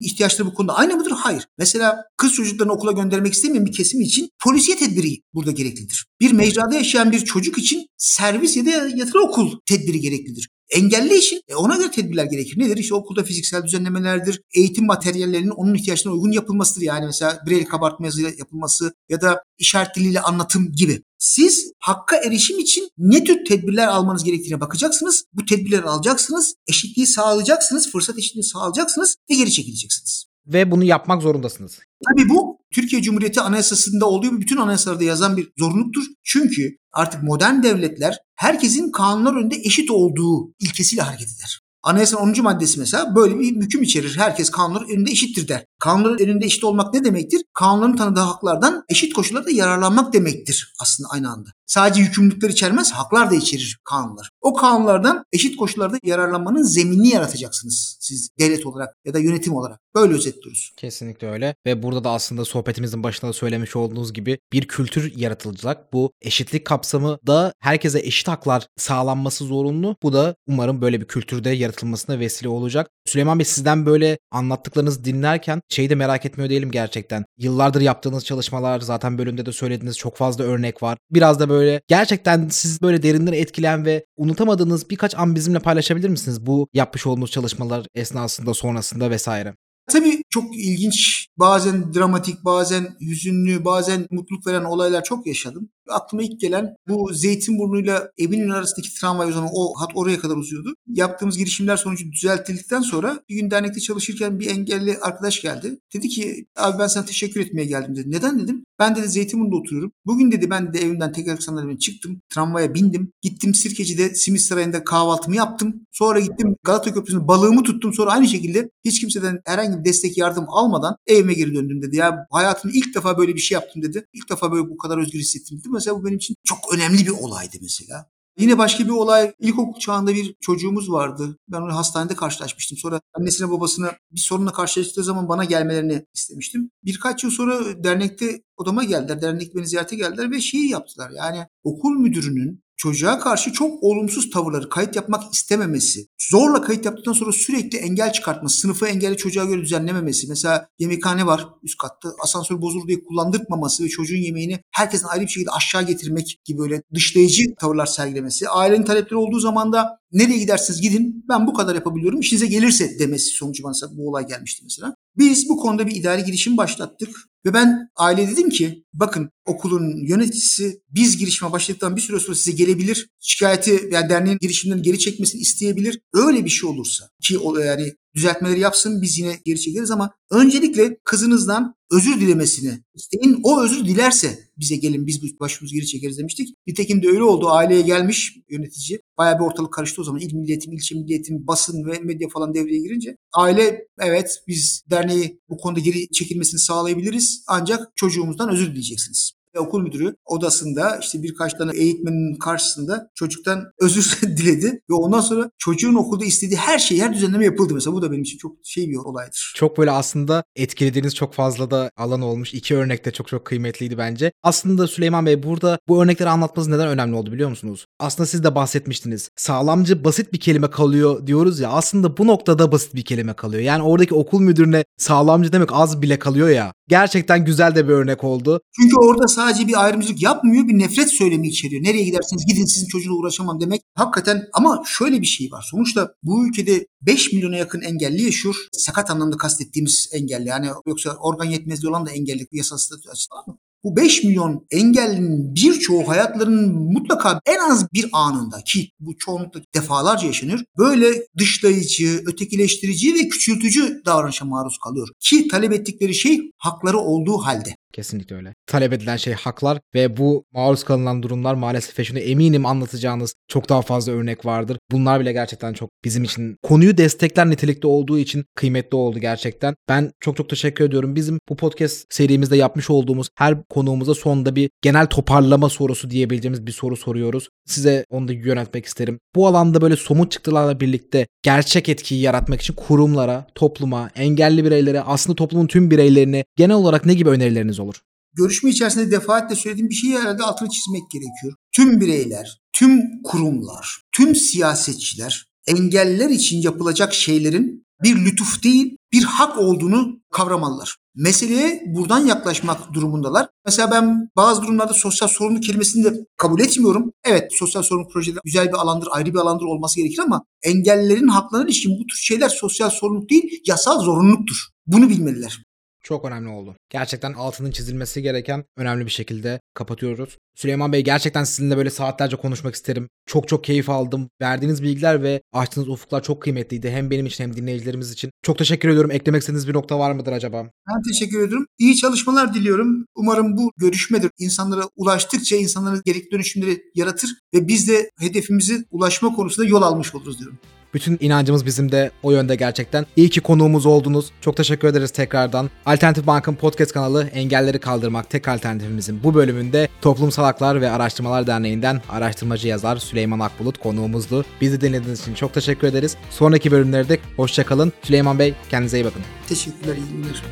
ihtiyaçları 0.00 0.48
bu 0.48 0.54
konuda 0.54 0.76
aynı 0.76 0.96
mıdır? 0.96 1.10
Hayır. 1.10 1.46
Mesela 1.58 2.04
kız 2.16 2.32
çocuklarını 2.32 2.72
okula 2.72 2.92
göndermek 2.92 3.32
istemeyen 3.32 3.66
bir 3.66 3.72
kesim 3.72 4.00
için 4.00 4.30
polisiye 4.44 4.76
tedbiri 4.76 5.16
burada 5.34 5.50
gereklidir. 5.50 6.06
Bir 6.20 6.32
mecrada 6.32 6.74
yaşayan 6.74 7.12
bir 7.12 7.24
çocuk 7.24 7.58
için 7.58 7.86
servis 7.96 8.56
ya 8.56 8.66
da 8.66 8.70
yatılı 8.70 9.22
okul 9.22 9.60
tedbiri 9.66 10.00
gereklidir. 10.00 10.48
Engelli 10.70 11.16
için 11.16 11.40
e, 11.48 11.54
ona 11.54 11.76
göre 11.76 11.90
tedbirler 11.90 12.24
gerekir. 12.24 12.58
Nedir? 12.58 12.76
İşte 12.76 12.94
okulda 12.94 13.22
fiziksel 13.22 13.62
düzenlemelerdir. 13.62 14.40
Eğitim 14.54 14.86
materyallerinin 14.86 15.50
onun 15.50 15.74
ihtiyaçlarına 15.74 16.16
uygun 16.16 16.32
yapılmasıdır. 16.32 16.82
Yani 16.82 17.06
mesela 17.06 17.38
birey 17.46 17.64
kabartma 17.64 18.06
yazıyla 18.06 18.30
yapılması 18.38 18.92
ya 19.08 19.20
da 19.20 19.42
işaret 19.58 19.96
diliyle 19.96 20.20
anlatım 20.20 20.72
gibi. 20.72 21.02
Siz 21.18 21.72
hakka 21.78 22.16
erişim 22.16 22.58
için 22.58 22.88
ne 22.98 23.24
tür 23.24 23.44
tedbirler 23.44 23.88
almanız 23.88 24.24
gerektiğine 24.24 24.60
bakacaksınız. 24.60 25.24
Bu 25.32 25.44
tedbirleri 25.44 25.82
alacaksınız. 25.82 26.54
Eşitliği 26.68 27.06
sağlayacaksınız. 27.06 27.92
Fırsat 27.92 28.18
eşitliği 28.18 28.44
sağlayacaksınız 28.44 29.16
ve 29.30 29.34
geri 29.34 29.52
çekileceksiniz. 29.52 30.26
Ve 30.46 30.70
bunu 30.70 30.84
yapmak 30.84 31.22
zorundasınız. 31.22 31.78
Tabii 32.08 32.28
bu 32.28 32.55
Türkiye 32.74 33.02
Cumhuriyeti 33.02 33.40
Anayasası'nda 33.40 34.06
olduğu 34.06 34.26
gibi 34.26 34.40
bütün 34.40 34.56
anayasalarda 34.56 35.04
yazan 35.04 35.36
bir 35.36 35.48
zorunluluktur. 35.58 36.04
Çünkü 36.24 36.76
artık 36.92 37.22
modern 37.22 37.62
devletler 37.62 38.18
herkesin 38.34 38.90
kanunlar 38.90 39.36
önünde 39.36 39.56
eşit 39.56 39.90
olduğu 39.90 40.52
ilkesiyle 40.60 41.02
hareket 41.02 41.28
eder. 41.28 41.60
Anayasanın 41.86 42.34
10. 42.34 42.42
maddesi 42.42 42.80
mesela 42.80 43.16
böyle 43.16 43.38
bir 43.38 43.56
hüküm 43.56 43.82
içerir. 43.82 44.16
Herkes 44.16 44.50
kanunların 44.50 44.88
önünde 44.88 45.10
eşittir 45.10 45.48
der. 45.48 45.64
Kanunların 45.78 46.18
önünde 46.18 46.46
eşit 46.46 46.64
olmak 46.64 46.94
ne 46.94 47.04
demektir? 47.04 47.42
Kanunların 47.54 47.96
tanıdığı 47.96 48.20
haklardan 48.20 48.84
eşit 48.88 49.14
koşullarda 49.14 49.50
yararlanmak 49.50 50.12
demektir 50.12 50.74
aslında 50.80 51.08
aynı 51.12 51.30
anda. 51.30 51.48
Sadece 51.66 52.00
yükümlülükler 52.00 52.50
içermez, 52.50 52.92
haklar 52.92 53.30
da 53.30 53.34
içerir 53.34 53.78
kanunlar. 53.84 54.30
O 54.40 54.54
kanunlardan 54.54 55.24
eşit 55.32 55.56
koşullarda 55.56 55.98
yararlanmanın 56.02 56.62
zeminini 56.62 57.08
yaratacaksınız 57.08 57.96
siz 58.00 58.28
devlet 58.38 58.66
olarak 58.66 58.94
ya 59.04 59.14
da 59.14 59.18
yönetim 59.18 59.54
olarak. 59.54 59.80
Böyle 59.96 60.14
özetliyoruz. 60.14 60.72
Kesinlikle 60.76 61.28
öyle 61.28 61.54
ve 61.66 61.82
burada 61.82 62.04
da 62.04 62.10
aslında 62.10 62.44
sohbetimizin 62.44 63.02
başında 63.02 63.28
da 63.28 63.32
söylemiş 63.32 63.76
olduğunuz 63.76 64.12
gibi 64.12 64.38
bir 64.52 64.68
kültür 64.68 65.12
yaratılacak. 65.16 65.92
Bu 65.92 66.12
eşitlik 66.22 66.64
kapsamı 66.64 67.18
da 67.26 67.52
herkese 67.60 67.98
eşit 67.98 68.28
haklar 68.28 68.66
sağlanması 68.76 69.44
zorunlu. 69.44 69.96
Bu 70.02 70.12
da 70.12 70.34
umarım 70.46 70.80
böyle 70.80 71.00
bir 71.00 71.06
kültürde 71.06 71.50
yaratılmasına 71.50 72.18
vesile 72.18 72.48
olacak. 72.48 72.90
Süleyman 73.06 73.38
Bey 73.38 73.44
sizden 73.44 73.86
böyle 73.86 74.18
anlattıklarınızı 74.30 75.04
dinlerken 75.04 75.60
şeyi 75.68 75.90
de 75.90 75.94
merak 75.94 76.26
etmiyor 76.26 76.50
değilim 76.50 76.70
gerçekten. 76.70 77.24
Yıllardır 77.38 77.80
yaptığınız 77.80 78.24
çalışmalar 78.24 78.80
zaten 78.80 79.18
bölümde 79.18 79.46
de 79.46 79.52
söylediğiniz 79.52 79.98
çok 79.98 80.16
fazla 80.16 80.44
örnek 80.44 80.82
var. 80.82 80.98
Biraz 81.10 81.40
da 81.40 81.48
böyle 81.48 81.80
gerçekten 81.88 82.48
siz 82.48 82.82
böyle 82.82 83.02
derinden 83.02 83.32
etkilen 83.32 83.84
ve 83.84 84.04
unutamadığınız 84.16 84.90
birkaç 84.90 85.14
an 85.14 85.34
bizimle 85.34 85.58
paylaşabilir 85.58 86.08
misiniz? 86.08 86.46
Bu 86.46 86.68
yapmış 86.74 87.06
olduğunuz 87.06 87.30
çalışmalar 87.30 87.86
esnasında 87.94 88.54
sonrasında 88.54 89.10
vesaire. 89.10 89.54
Tabii 89.86 90.22
çok 90.30 90.56
ilginç, 90.56 91.26
bazen 91.36 91.94
dramatik, 91.94 92.44
bazen 92.44 92.96
hüzünlü, 93.00 93.64
bazen 93.64 94.06
mutluluk 94.10 94.46
veren 94.46 94.64
olaylar 94.64 95.04
çok 95.04 95.26
yaşadım. 95.26 95.70
Aklıma 95.88 96.22
ilk 96.22 96.40
gelen 96.40 96.76
bu 96.88 97.12
Zeytinburnu'yla 97.12 98.10
Eminönü 98.18 98.54
arasındaki 98.54 98.94
tramvay 98.94 99.32
zaman 99.32 99.50
o 99.52 99.80
hat 99.80 99.90
oraya 99.94 100.18
kadar 100.18 100.36
uzuyordu. 100.36 100.74
Yaptığımız 100.86 101.38
girişimler 101.38 101.76
sonucu 101.76 102.12
düzeltildikten 102.12 102.80
sonra 102.80 103.20
bir 103.28 103.34
gün 103.34 103.50
dernekte 103.50 103.80
çalışırken 103.80 104.40
bir 104.40 104.50
engelli 104.50 104.98
arkadaş 104.98 105.42
geldi. 105.42 105.78
Dedi 105.94 106.08
ki 106.08 106.46
abi 106.56 106.78
ben 106.78 106.86
sana 106.86 107.04
teşekkür 107.04 107.40
etmeye 107.40 107.64
geldim 107.64 107.96
dedi. 107.96 108.10
Neden 108.10 108.38
dedim? 108.38 108.64
Ben 108.78 108.96
dedi 108.96 109.08
Zeytinburnu'da 109.08 109.56
oturuyorum. 109.56 109.92
Bugün 110.06 110.32
dedi 110.32 110.50
ben 110.50 110.72
de 110.72 110.78
evimden 110.78 111.12
tekerlek 111.12 111.42
sandalyemle 111.42 111.78
çıktım. 111.78 112.20
Tramvaya 112.34 112.74
bindim. 112.74 113.12
Gittim 113.22 113.54
Sirkeci'de 113.54 114.14
Simit 114.14 114.40
Sarayı'nda 114.40 114.84
kahvaltımı 114.84 115.36
yaptım. 115.36 115.86
Sonra 115.92 116.20
gittim 116.20 116.56
Galata 116.64 116.94
Köprüsü'nde 116.94 117.28
balığımı 117.28 117.62
tuttum. 117.62 117.94
Sonra 117.94 118.10
aynı 118.10 118.28
şekilde 118.28 118.70
hiç 118.84 119.00
kimseden 119.00 119.40
herhangi 119.44 119.78
bir 119.78 119.84
destek 119.84 120.18
yardım 120.18 120.44
almadan 120.48 120.96
evime 121.06 121.34
geri 121.34 121.54
döndüm 121.54 121.82
dedi. 121.82 121.96
Ya 121.96 122.26
hayatımda 122.30 122.76
ilk 122.76 122.94
defa 122.94 123.18
böyle 123.18 123.34
bir 123.34 123.40
şey 123.40 123.54
yaptım 123.54 123.82
dedi. 123.82 124.06
İlk 124.12 124.30
defa 124.30 124.52
böyle 124.52 124.68
bu 124.68 124.76
kadar 124.76 124.98
özgür 124.98 125.18
hissettim 125.18 125.58
dedi. 125.58 125.68
Mesela 125.76 125.96
bu 125.96 126.04
benim 126.04 126.16
için 126.16 126.36
çok 126.44 126.58
önemli 126.74 127.06
bir 127.06 127.10
olaydı 127.10 127.56
mesela. 127.60 128.06
Yine 128.38 128.58
başka 128.58 128.84
bir 128.84 128.90
olay 128.90 129.32
ilkokul 129.38 129.80
çağında 129.80 130.14
bir 130.14 130.34
çocuğumuz 130.40 130.90
vardı. 130.92 131.38
Ben 131.48 131.60
onu 131.60 131.76
hastanede 131.76 132.14
karşılaşmıştım. 132.14 132.78
Sonra 132.78 133.00
annesine 133.14 133.50
babasına 133.50 133.92
bir 134.12 134.20
sorunla 134.20 134.52
karşılaştığı 134.52 135.04
zaman 135.04 135.28
bana 135.28 135.44
gelmelerini 135.44 136.06
istemiştim. 136.14 136.70
Birkaç 136.84 137.24
yıl 137.24 137.30
sonra 137.30 137.84
dernekte 137.84 138.42
odama 138.56 138.84
geldiler. 138.84 139.22
Dernekte 139.22 139.58
beni 139.58 139.68
ziyarete 139.68 139.96
geldiler 139.96 140.30
ve 140.30 140.40
şeyi 140.40 140.70
yaptılar. 140.70 141.10
Yani 141.10 141.46
okul 141.64 141.98
müdürünün 141.98 142.62
çocuğa 142.76 143.18
karşı 143.18 143.52
çok 143.52 143.82
olumsuz 143.82 144.30
tavırları, 144.30 144.68
kayıt 144.68 144.96
yapmak 144.96 145.34
istememesi, 145.34 146.06
zorla 146.30 146.62
kayıt 146.62 146.84
yaptıktan 146.84 147.12
sonra 147.12 147.32
sürekli 147.32 147.78
engel 147.78 148.12
çıkartması, 148.12 148.60
sınıfı 148.60 148.86
engelli 148.86 149.16
çocuğa 149.16 149.44
göre 149.44 149.60
düzenlememesi. 149.60 150.28
Mesela 150.28 150.68
yemekhane 150.78 151.26
var 151.26 151.48
üst 151.62 151.78
katta, 151.78 152.08
asansör 152.22 152.60
bozulur 152.60 152.88
diye 152.88 153.04
kullandırtmaması 153.04 153.84
ve 153.84 153.88
çocuğun 153.88 154.16
yemeğini 154.16 154.60
herkesin 154.70 155.06
ayrı 155.06 155.22
bir 155.22 155.28
şekilde 155.28 155.50
aşağı 155.50 155.82
getirmek 155.82 156.40
gibi 156.44 156.58
böyle 156.58 156.82
dışlayıcı 156.94 157.54
tavırlar 157.60 157.86
sergilemesi. 157.86 158.48
Ailenin 158.48 158.84
talepleri 158.84 159.16
olduğu 159.16 159.40
zaman 159.40 159.72
da 159.72 159.98
nereye 160.12 160.38
gidersiniz 160.38 160.80
gidin 160.80 161.24
ben 161.28 161.46
bu 161.46 161.54
kadar 161.54 161.74
yapabiliyorum 161.74 162.20
işinize 162.20 162.46
gelirse 162.46 162.98
demesi 162.98 163.30
sonucu 163.30 163.64
bana 163.64 163.72
bu 163.90 164.08
olay 164.08 164.26
gelmişti 164.26 164.64
mesela. 164.64 164.94
Biz 165.18 165.48
bu 165.48 165.56
konuda 165.56 165.86
bir 165.86 165.96
idari 165.96 166.24
girişim 166.24 166.56
başlattık 166.56 167.16
Ve 167.46 167.54
ben 167.54 167.88
aile 167.96 168.28
dedim 168.28 168.50
ki 168.50 168.84
bakın 168.94 169.30
okulun 169.44 170.06
yöneticisi 170.06 170.80
biz 170.90 171.16
girişime 171.16 171.52
başladıktan 171.52 171.96
bir 171.96 172.00
süre 172.00 172.20
sonra 172.20 172.36
size 172.36 172.52
gelebilir. 172.56 173.08
Şikayeti 173.20 173.88
yani 173.92 174.10
derneğin 174.10 174.38
girişimlerini 174.40 174.82
geri 174.82 174.98
çekmesini 174.98 175.40
isteyebilir. 175.40 176.00
Öyle 176.14 176.44
bir 176.44 176.50
şey 176.50 176.70
olursa 176.70 177.08
ki 177.22 177.38
yani 177.64 177.92
düzeltmeleri 178.14 178.60
yapsın 178.60 179.02
biz 179.02 179.18
yine 179.18 179.40
geri 179.44 179.60
çekeriz 179.60 179.90
ama 179.90 180.14
öncelikle 180.30 180.96
kızınızdan 181.04 181.74
özür 181.90 182.20
dilemesini 182.20 182.80
isteyin. 182.94 183.40
O 183.42 183.62
özür 183.62 183.84
dilerse 183.84 184.38
bize 184.56 184.76
gelin 184.76 185.06
biz 185.06 185.22
bu 185.22 185.26
başvurumuzu 185.40 185.74
geri 185.74 185.86
çekeriz 185.86 186.18
demiştik. 186.18 186.48
Nitekim 186.66 187.02
de 187.02 187.08
öyle 187.08 187.22
oldu. 187.22 187.50
Aileye 187.50 187.82
gelmiş 187.82 188.36
yönetici. 188.50 189.00
Bayağı 189.18 189.38
bir 189.38 189.44
ortalık 189.44 189.72
karıştı 189.72 190.00
o 190.00 190.04
zaman. 190.04 190.20
İl 190.20 190.34
milliyetim, 190.34 190.72
ilçe 190.72 190.94
milliyetim, 190.94 191.46
basın 191.46 191.84
ve 191.84 191.98
medya 191.98 192.28
falan 192.28 192.54
devreye 192.54 192.80
girince. 192.80 193.16
Aile 193.32 193.86
evet 194.00 194.42
biz 194.48 194.82
derneği 194.90 195.40
bu 195.48 195.56
konuda 195.56 195.80
geri 195.80 196.10
çekilmesini 196.10 196.60
sağlayabiliriz. 196.60 197.35
Ancak 197.48 197.92
çocuğumuzdan 197.96 198.48
özür 198.48 198.66
dileyeceksiniz 198.66 199.36
okul 199.58 199.82
müdürü 199.82 200.16
odasında 200.24 200.98
işte 201.02 201.22
birkaç 201.22 201.52
tane 201.52 201.72
eğitmenin 201.76 202.38
karşısında 202.38 203.10
çocuktan 203.14 203.64
özür 203.80 204.20
diledi 204.22 204.80
ve 204.90 204.94
ondan 204.94 205.20
sonra 205.20 205.50
çocuğun 205.58 205.94
okulda 205.94 206.24
istediği 206.24 206.56
her 206.56 206.78
şey, 206.78 207.00
her 207.00 207.14
düzenleme 207.14 207.44
yapıldı 207.44 207.74
mesela. 207.74 207.94
Bu 207.94 208.02
da 208.02 208.12
benim 208.12 208.22
için 208.22 208.38
çok 208.38 208.56
şey 208.64 208.88
bir 208.88 208.96
olaydır. 208.96 209.52
Çok 209.56 209.78
böyle 209.78 209.90
aslında 209.90 210.44
etkilediğiniz 210.56 211.14
çok 211.14 211.34
fazla 211.34 211.70
da 211.70 211.90
alan 211.96 212.20
olmuş. 212.20 212.54
İki 212.54 212.76
örnek 212.76 213.04
de 213.04 213.12
çok 213.12 213.28
çok 213.28 213.44
kıymetliydi 213.44 213.98
bence. 213.98 214.32
Aslında 214.42 214.86
Süleyman 214.86 215.26
Bey 215.26 215.42
burada 215.42 215.78
bu 215.88 216.02
örnekleri 216.02 216.28
anlatmanız 216.28 216.68
neden 216.68 216.88
önemli 216.88 217.16
oldu 217.16 217.32
biliyor 217.32 217.50
musunuz? 217.50 217.86
Aslında 217.98 218.26
siz 218.26 218.44
de 218.44 218.54
bahsetmiştiniz. 218.54 219.30
Sağlamcı 219.36 220.04
basit 220.04 220.32
bir 220.32 220.40
kelime 220.40 220.70
kalıyor 220.70 221.26
diyoruz 221.26 221.60
ya. 221.60 221.70
Aslında 221.70 222.16
bu 222.16 222.26
noktada 222.26 222.72
basit 222.72 222.94
bir 222.94 223.02
kelime 223.02 223.32
kalıyor. 223.32 223.62
Yani 223.62 223.82
oradaki 223.82 224.14
okul 224.14 224.40
müdürüne 224.40 224.84
sağlamcı 224.96 225.52
demek 225.52 225.68
az 225.72 226.02
bile 226.02 226.18
kalıyor 226.18 226.48
ya. 226.48 226.72
Gerçekten 226.88 227.44
güzel 227.44 227.74
de 227.74 227.88
bir 227.88 227.92
örnek 227.92 228.24
oldu. 228.24 228.60
Çünkü 228.80 228.96
orada 228.96 229.28
sadece 229.28 229.68
bir 229.68 229.84
ayrımcılık 229.84 230.22
yapmıyor, 230.22 230.68
bir 230.68 230.78
nefret 230.78 231.10
söylemi 231.10 231.48
içeriyor. 231.48 231.82
Nereye 231.82 232.04
giderseniz 232.04 232.46
gidin 232.46 232.64
sizin 232.64 232.86
çocuğuna 232.86 233.14
uğraşamam 233.14 233.60
demek. 233.60 233.82
Hakikaten 233.94 234.42
ama 234.52 234.82
şöyle 234.86 235.20
bir 235.20 235.26
şey 235.26 235.52
var. 235.52 235.66
Sonuçta 235.70 236.14
bu 236.22 236.46
ülkede 236.48 236.86
5 237.02 237.32
milyona 237.32 237.56
yakın 237.56 237.80
engelli 237.80 238.22
yaşıyor. 238.22 238.54
Sakat 238.72 239.10
anlamda 239.10 239.36
kastettiğimiz 239.36 240.08
engelli. 240.12 240.48
Yani 240.48 240.68
yoksa 240.86 241.16
organ 241.20 241.44
yetmezliği 241.44 241.90
olan 241.90 242.06
da 242.06 242.10
engelli 242.10 242.46
yasası 242.52 242.94
açısından 243.10 243.58
bu 243.84 243.96
5 243.96 244.24
milyon 244.24 244.66
engellinin 244.70 245.54
birçoğu 245.54 246.08
hayatlarının 246.08 246.74
mutlaka 246.92 247.40
en 247.46 247.70
az 247.70 247.86
bir 247.92 248.08
anında 248.12 248.64
ki 248.66 248.90
bu 249.00 249.18
çoğunlukla 249.18 249.60
defalarca 249.74 250.26
yaşanıyor. 250.26 250.60
Böyle 250.78 251.26
dışlayıcı, 251.38 252.22
ötekileştirici 252.26 253.14
ve 253.14 253.28
küçültücü 253.28 254.02
davranışa 254.06 254.44
maruz 254.44 254.78
kalıyor. 254.78 255.08
Ki 255.20 255.48
talep 255.48 255.72
ettikleri 255.72 256.14
şey 256.14 256.50
hakları 256.58 256.98
olduğu 256.98 257.38
halde. 257.38 257.76
Kesinlikle 257.96 258.36
öyle. 258.36 258.54
Talep 258.66 258.92
edilen 258.92 259.16
şey 259.16 259.34
haklar 259.34 259.78
ve 259.94 260.16
bu 260.16 260.44
maruz 260.52 260.84
kalınan 260.84 261.22
durumlar 261.22 261.54
maalesef 261.54 262.06
şunu 262.06 262.18
eminim 262.18 262.66
anlatacağınız 262.66 263.34
çok 263.48 263.68
daha 263.68 263.82
fazla 263.82 264.12
örnek 264.12 264.46
vardır. 264.46 264.78
Bunlar 264.90 265.20
bile 265.20 265.32
gerçekten 265.32 265.72
çok 265.72 265.90
bizim 266.04 266.24
için 266.24 266.56
konuyu 266.62 266.98
destekler 266.98 267.50
nitelikte 267.50 267.86
olduğu 267.86 268.18
için 268.18 268.44
kıymetli 268.54 268.96
oldu 268.96 269.18
gerçekten. 269.18 269.74
Ben 269.88 270.10
çok 270.20 270.36
çok 270.36 270.48
teşekkür 270.48 270.84
ediyorum. 270.84 271.16
Bizim 271.16 271.38
bu 271.48 271.56
podcast 271.56 272.04
serimizde 272.10 272.56
yapmış 272.56 272.90
olduğumuz 272.90 273.28
her 273.38 273.64
konuğumuza 273.64 274.14
sonunda 274.14 274.56
bir 274.56 274.70
genel 274.82 275.06
toparlama 275.06 275.68
sorusu 275.68 276.10
diyebileceğimiz 276.10 276.66
bir 276.66 276.72
soru 276.72 276.96
soruyoruz. 276.96 277.48
Size 277.66 278.04
onu 278.10 278.28
da 278.28 278.32
yöneltmek 278.32 278.86
isterim. 278.86 279.20
Bu 279.34 279.46
alanda 279.46 279.80
böyle 279.80 279.96
somut 279.96 280.32
çıktılarla 280.32 280.80
birlikte 280.80 281.26
gerçek 281.42 281.88
etkiyi 281.88 282.20
yaratmak 282.20 282.60
için 282.60 282.74
kurumlara, 282.74 283.46
topluma, 283.54 284.10
engelli 284.16 284.64
bireylere, 284.64 285.00
aslında 285.00 285.36
toplumun 285.36 285.66
tüm 285.66 285.90
bireylerine 285.90 286.44
genel 286.56 286.76
olarak 286.76 287.06
ne 287.06 287.14
gibi 287.14 287.30
önerileriniz 287.30 287.80
olur? 287.80 287.85
Görüşme 288.34 288.70
içerisinde 288.70 289.10
defaatle 289.10 289.54
söylediğim 289.54 289.90
bir 289.90 289.94
şeyi 289.94 290.18
herhalde 290.18 290.42
altını 290.42 290.68
çizmek 290.68 291.10
gerekiyor. 291.10 291.54
Tüm 291.72 292.00
bireyler, 292.00 292.60
tüm 292.72 293.22
kurumlar, 293.22 294.02
tüm 294.12 294.34
siyasetçiler 294.34 295.46
engelliler 295.66 296.30
için 296.30 296.62
yapılacak 296.62 297.14
şeylerin 297.14 297.86
bir 298.02 298.24
lütuf 298.24 298.62
değil, 298.62 298.96
bir 299.12 299.22
hak 299.22 299.58
olduğunu 299.58 300.20
kavramalılar. 300.32 300.96
Meseleye 301.14 301.82
buradan 301.86 302.26
yaklaşmak 302.26 302.92
durumundalar. 302.92 303.48
Mesela 303.64 303.90
ben 303.90 304.28
bazı 304.36 304.62
durumlarda 304.62 304.94
sosyal 304.94 305.28
sorumluluk 305.28 305.64
kelimesini 305.64 306.04
de 306.04 306.26
kabul 306.36 306.60
etmiyorum. 306.60 307.12
Evet 307.24 307.52
sosyal 307.58 307.82
sorumluluk 307.82 308.12
projeleri 308.12 308.40
güzel 308.44 308.68
bir 308.68 308.72
alandır, 308.72 309.08
ayrı 309.10 309.34
bir 309.34 309.38
alandır 309.38 309.64
olması 309.64 309.96
gerekir 309.96 310.18
ama 310.18 310.44
engellilerin 310.62 311.28
haklarına 311.28 311.66
ilişkin 311.66 311.92
bu 311.92 312.06
tür 312.06 312.16
şeyler 312.16 312.48
sosyal 312.48 312.90
sorumluluk 312.90 313.30
değil, 313.30 313.60
yasal 313.66 314.00
zorunluluktur. 314.00 314.56
Bunu 314.86 315.08
bilmeliler 315.08 315.65
çok 316.06 316.24
önemli 316.24 316.48
oldu. 316.48 316.76
Gerçekten 316.90 317.32
altının 317.32 317.70
çizilmesi 317.70 318.22
gereken 318.22 318.64
önemli 318.76 319.06
bir 319.06 319.10
şekilde 319.10 319.60
kapatıyoruz. 319.74 320.38
Süleyman 320.56 320.92
Bey 320.92 321.04
gerçekten 321.04 321.44
sizinle 321.44 321.76
böyle 321.76 321.90
saatlerce 321.90 322.36
konuşmak 322.36 322.74
isterim. 322.74 323.08
Çok 323.26 323.48
çok 323.48 323.64
keyif 323.64 323.90
aldım. 323.90 324.28
Verdiğiniz 324.40 324.82
bilgiler 324.82 325.22
ve 325.22 325.42
açtığınız 325.52 325.88
ufuklar 325.88 326.22
çok 326.22 326.42
kıymetliydi. 326.42 326.90
Hem 326.90 327.10
benim 327.10 327.26
için 327.26 327.44
hem 327.44 327.56
dinleyicilerimiz 327.56 328.12
için. 328.12 328.30
Çok 328.42 328.58
teşekkür 328.58 328.88
ediyorum. 328.88 329.10
Eklemek 329.10 329.40
istediğiniz 329.40 329.68
bir 329.68 329.74
nokta 329.74 329.98
var 329.98 330.12
mıdır 330.12 330.32
acaba? 330.32 330.70
Ben 330.88 331.02
teşekkür 331.12 331.46
ediyorum. 331.46 331.66
İyi 331.78 331.96
çalışmalar 331.96 332.54
diliyorum. 332.54 333.06
Umarım 333.14 333.56
bu 333.56 333.72
görüşmedir. 333.76 334.30
İnsanlara 334.38 334.82
ulaştıkça 334.96 335.56
insanların 335.56 336.02
gerekli 336.04 336.30
dönüşümleri 336.30 336.82
yaratır 336.94 337.30
ve 337.54 337.68
biz 337.68 337.88
de 337.88 338.10
hedefimizi 338.18 338.84
ulaşma 338.90 339.34
konusunda 339.34 339.68
yol 339.68 339.82
almış 339.82 340.14
oluruz 340.14 340.38
diyorum. 340.38 340.58
Bütün 340.96 341.18
inancımız 341.20 341.66
bizim 341.66 341.92
de 341.92 342.10
o 342.22 342.30
yönde 342.30 342.54
gerçekten. 342.54 343.06
İyi 343.16 343.30
ki 343.30 343.40
konuğumuz 343.40 343.86
oldunuz. 343.86 344.30
Çok 344.40 344.56
teşekkür 344.56 344.88
ederiz 344.88 345.10
tekrardan. 345.10 345.70
Alternatif 345.86 346.26
Bank'ın 346.26 346.54
podcast 346.54 346.92
kanalı 346.92 347.26
Engelleri 347.26 347.78
Kaldırmak 347.78 348.30
Tek 348.30 348.48
Alternatifimizin 348.48 349.22
bu 349.24 349.34
bölümünde 349.34 349.88
Toplumsal 350.02 350.44
Haklar 350.44 350.80
ve 350.80 350.90
Araştırmalar 350.90 351.46
Derneği'nden 351.46 352.02
araştırmacı 352.08 352.68
yazar 352.68 352.96
Süleyman 352.96 353.40
Akbulut 353.40 353.78
konuğumuzdu. 353.78 354.44
Bizi 354.60 354.80
dinlediğiniz 354.80 355.20
için 355.20 355.34
çok 355.34 355.54
teşekkür 355.54 355.88
ederiz. 355.88 356.16
Sonraki 356.30 356.70
bölümlerde 356.70 357.18
hoşçakalın. 357.36 357.92
Süleyman 358.02 358.38
Bey 358.38 358.54
kendinize 358.70 358.98
iyi 358.98 359.04
bakın. 359.04 359.22
Teşekkürler, 359.48 359.96
iyi 359.96 360.12
günler. 360.12 360.42